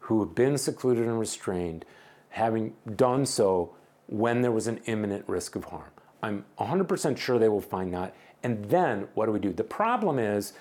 who 0.00 0.20
have 0.20 0.34
been 0.34 0.58
secluded 0.58 1.06
and 1.06 1.18
restrained 1.18 1.84
having 2.30 2.74
done 2.96 3.26
so 3.26 3.74
when 4.06 4.42
there 4.42 4.52
was 4.52 4.66
an 4.66 4.78
imminent 4.86 5.24
risk 5.26 5.56
of 5.56 5.64
harm? 5.64 5.90
I'm 6.22 6.44
100% 6.58 7.16
sure 7.16 7.38
they 7.38 7.48
will 7.48 7.60
find 7.60 7.94
that. 7.94 8.14
And 8.42 8.64
then 8.66 9.08
what 9.14 9.26
do 9.26 9.32
we 9.32 9.38
do? 9.38 9.52
The 9.52 9.64
problem 9.64 10.18
is 10.18 10.52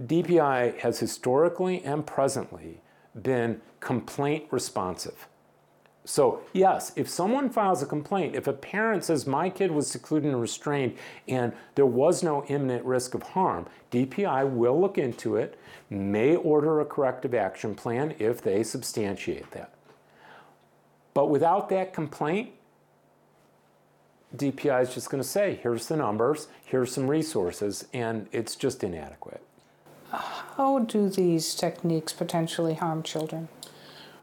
DPI 0.00 0.78
has 0.78 0.98
historically 0.98 1.82
and 1.84 2.06
presently 2.06 2.80
been 3.20 3.60
complaint 3.80 4.46
responsive. 4.50 5.28
So, 6.04 6.40
yes, 6.52 6.90
if 6.96 7.08
someone 7.08 7.48
files 7.48 7.80
a 7.80 7.86
complaint, 7.86 8.34
if 8.34 8.48
a 8.48 8.52
parent 8.52 9.04
says 9.04 9.24
my 9.24 9.48
kid 9.48 9.70
was 9.70 9.88
secluded 9.88 10.32
and 10.32 10.40
restrained 10.40 10.96
and 11.28 11.52
there 11.76 11.86
was 11.86 12.24
no 12.24 12.44
imminent 12.46 12.84
risk 12.84 13.14
of 13.14 13.22
harm, 13.22 13.66
DPI 13.92 14.50
will 14.50 14.80
look 14.80 14.98
into 14.98 15.36
it, 15.36 15.58
may 15.90 16.34
order 16.34 16.80
a 16.80 16.84
corrective 16.84 17.34
action 17.34 17.76
plan 17.76 18.16
if 18.18 18.42
they 18.42 18.64
substantiate 18.64 19.52
that. 19.52 19.72
But 21.14 21.26
without 21.26 21.68
that 21.68 21.92
complaint, 21.92 22.50
DPI 24.36 24.82
is 24.82 24.94
just 24.94 25.10
going 25.10 25.22
to 25.22 25.28
say, 25.28 25.58
here's 25.62 25.86
the 25.86 25.96
numbers, 25.96 26.48
here's 26.64 26.92
some 26.92 27.08
resources, 27.08 27.86
and 27.92 28.28
it's 28.32 28.56
just 28.56 28.82
inadequate. 28.82 29.42
How 30.10 30.80
do 30.80 31.08
these 31.08 31.54
techniques 31.54 32.12
potentially 32.12 32.74
harm 32.74 33.02
children? 33.02 33.48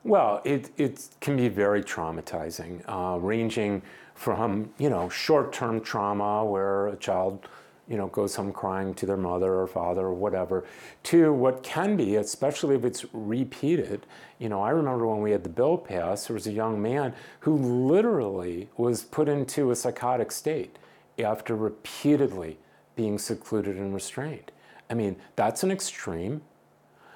Well, 0.04 0.41
it, 0.45 0.72
it 0.78 1.08
can 1.19 1.36
be 1.36 1.50
very 1.50 1.84
traumatizing, 1.84 2.84
uh, 2.88 3.19
ranging 3.19 3.82
from, 4.15 4.72
you 4.78 4.89
know, 4.89 5.10
short-term 5.10 5.82
trauma 5.82 6.45
where 6.45 6.88
a 6.88 6.95
child 6.95 7.48
you 7.89 7.97
know, 7.97 8.08
goes 8.08 8.36
home 8.36 8.54
crying 8.54 8.93
to 8.93 9.06
their 9.06 9.17
mother 9.17 9.56
or 9.56 9.67
father 9.67 10.06
or 10.06 10.13
whatever, 10.13 10.63
to 11.04 11.34
what 11.34 11.63
can 11.63 11.97
be, 11.97 12.15
especially 12.15 12.75
if 12.75 12.86
it's 12.86 13.04
repeated. 13.13 14.06
You 14.38 14.47
know, 14.47 14.62
I 14.62 14.69
remember 14.69 15.08
when 15.08 15.21
we 15.21 15.32
had 15.32 15.43
the 15.43 15.49
bill 15.49 15.78
passed, 15.78 16.28
there 16.28 16.36
was 16.36 16.45
a 16.45 16.52
young 16.52 16.82
man 16.82 17.13
who 17.41 17.58
literally 17.58 18.69
was 18.78 19.04
put 19.04 19.28
into 19.28 19.71
a 19.71 19.75
psychotic 19.75 20.32
state 20.32 20.78
after 21.17 21.56
repeatedly 21.56 22.60
being 22.95 23.17
secluded 23.17 23.75
and 23.75 23.93
restrained. 23.93 24.52
I 24.89 24.93
mean, 24.93 25.15
that's 25.36 25.63
an 25.63 25.71
extreme. 25.71 26.41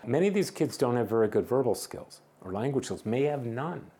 Many 0.05 0.27
of 0.27 0.33
these 0.33 0.49
kids 0.49 0.75
don't 0.75 0.95
have 0.95 1.07
very 1.07 1.27
good 1.27 1.47
verbal 1.47 1.75
skills 1.75 2.21
or 2.41 2.51
language 2.51 2.85
skills, 2.85 3.05
may 3.05 3.23
have 3.23 3.45
none. 3.45 3.91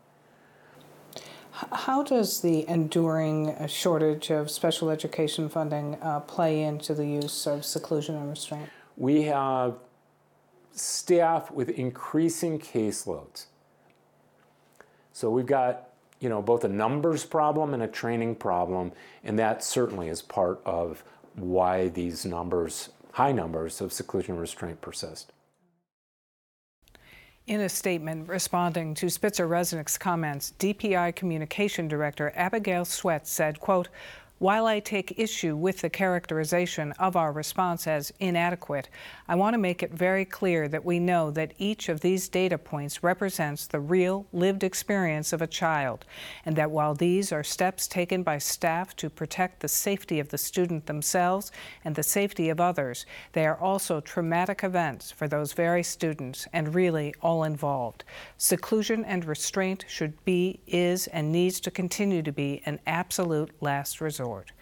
How 1.54 2.02
does 2.02 2.40
the 2.40 2.68
enduring 2.68 3.54
shortage 3.68 4.30
of 4.30 4.50
special 4.50 4.90
education 4.90 5.48
funding 5.48 5.96
uh, 6.02 6.18
play 6.20 6.62
into 6.62 6.94
the 6.94 7.06
use 7.06 7.46
of 7.46 7.64
seclusion 7.64 8.16
and 8.16 8.28
restraint? 8.28 8.68
We 8.96 9.22
have 9.24 9.76
staff 10.72 11.52
with 11.52 11.68
increasing 11.70 12.58
caseloads. 12.58 13.46
So 15.12 15.30
we've 15.30 15.46
got, 15.46 15.90
you 16.18 16.28
know, 16.28 16.42
both 16.42 16.64
a 16.64 16.68
numbers 16.68 17.24
problem 17.24 17.72
and 17.72 17.84
a 17.84 17.88
training 17.88 18.34
problem, 18.34 18.90
and 19.22 19.38
that 19.38 19.62
certainly 19.62 20.08
is 20.08 20.22
part 20.22 20.60
of 20.66 21.04
why 21.36 21.86
these 21.86 22.24
numbers, 22.24 22.88
high 23.12 23.30
numbers 23.30 23.80
of 23.80 23.92
seclusion 23.92 24.32
and 24.32 24.40
restraint 24.40 24.80
persist. 24.80 25.30
In 27.46 27.60
a 27.60 27.68
statement 27.68 28.26
responding 28.26 28.94
to 28.94 29.10
Spitzer 29.10 29.46
Resnick's 29.46 29.98
comments, 29.98 30.54
DPI 30.58 31.14
Communication 31.14 31.88
Director 31.88 32.32
Abigail 32.34 32.86
Swetz 32.86 33.26
said, 33.26 33.60
quote, 33.60 33.90
while 34.38 34.66
I 34.66 34.80
take 34.80 35.18
issue 35.18 35.54
with 35.56 35.80
the 35.80 35.88
characterization 35.88 36.92
of 36.98 37.14
our 37.14 37.30
response 37.30 37.86
as 37.86 38.12
inadequate, 38.18 38.88
I 39.28 39.36
want 39.36 39.54
to 39.54 39.58
make 39.58 39.82
it 39.82 39.92
very 39.92 40.24
clear 40.24 40.66
that 40.68 40.84
we 40.84 40.98
know 40.98 41.30
that 41.30 41.54
each 41.56 41.88
of 41.88 42.00
these 42.00 42.28
data 42.28 42.58
points 42.58 43.02
represents 43.04 43.66
the 43.66 43.78
real 43.78 44.26
lived 44.32 44.64
experience 44.64 45.32
of 45.32 45.40
a 45.40 45.46
child, 45.46 46.04
and 46.44 46.56
that 46.56 46.72
while 46.72 46.94
these 46.94 47.30
are 47.30 47.44
steps 47.44 47.86
taken 47.86 48.24
by 48.24 48.38
staff 48.38 48.96
to 48.96 49.08
protect 49.08 49.60
the 49.60 49.68
safety 49.68 50.18
of 50.18 50.30
the 50.30 50.38
student 50.38 50.86
themselves 50.86 51.52
and 51.84 51.94
the 51.94 52.02
safety 52.02 52.48
of 52.48 52.60
others, 52.60 53.06
they 53.32 53.46
are 53.46 53.58
also 53.58 54.00
traumatic 54.00 54.64
events 54.64 55.12
for 55.12 55.28
those 55.28 55.52
very 55.52 55.82
students 55.82 56.48
and 56.52 56.74
really 56.74 57.14
all 57.22 57.44
involved. 57.44 58.02
Seclusion 58.36 59.04
and 59.04 59.24
restraint 59.24 59.84
should 59.86 60.22
be, 60.24 60.58
is, 60.66 61.06
and 61.08 61.30
needs 61.30 61.60
to 61.60 61.70
continue 61.70 62.22
to 62.22 62.32
be 62.32 62.60
an 62.66 62.80
absolute 62.86 63.50
last 63.60 64.00
resort. 64.24 64.52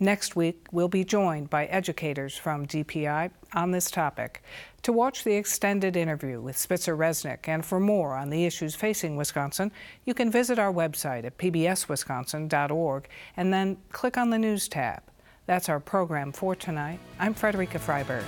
Next 0.00 0.34
week, 0.34 0.66
we'll 0.72 0.88
be 0.88 1.04
joined 1.04 1.48
by 1.48 1.66
educators 1.66 2.36
from 2.36 2.66
DPI 2.66 3.30
on 3.54 3.70
this 3.70 3.88
topic. 3.88 4.42
To 4.82 4.92
watch 4.92 5.22
the 5.22 5.34
extended 5.34 5.96
interview 5.96 6.40
with 6.40 6.58
Spitzer 6.58 6.96
Resnick 6.96 7.46
and 7.46 7.64
for 7.64 7.78
more 7.78 8.16
on 8.16 8.30
the 8.30 8.44
issues 8.44 8.74
facing 8.74 9.16
Wisconsin, 9.16 9.70
you 10.04 10.12
can 10.12 10.28
visit 10.28 10.58
our 10.58 10.72
website 10.72 11.24
at 11.24 11.38
pbswisconsin.org 11.38 13.08
and 13.36 13.52
then 13.52 13.76
click 13.92 14.16
on 14.16 14.30
the 14.30 14.38
News 14.38 14.66
tab. 14.66 15.02
That's 15.46 15.68
our 15.68 15.78
program 15.78 16.32
for 16.32 16.56
tonight. 16.56 16.98
I'm 17.20 17.34
Frederica 17.34 17.78
Freiberg. 17.78 18.24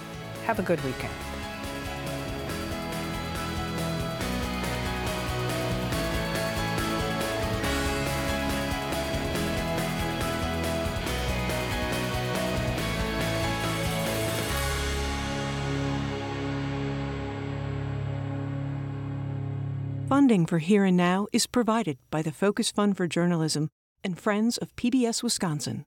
Have 0.46 0.60
a 0.60 0.62
good 0.62 0.82
weekend. 0.84 1.33
Funding 20.24 20.46
for 20.46 20.58
Here 20.58 20.86
and 20.86 20.96
Now 20.96 21.26
is 21.34 21.46
provided 21.46 21.98
by 22.10 22.22
the 22.22 22.32
Focus 22.32 22.70
Fund 22.70 22.96
for 22.96 23.06
Journalism 23.06 23.68
and 24.02 24.18
Friends 24.18 24.56
of 24.56 24.74
PBS 24.74 25.22
Wisconsin. 25.22 25.84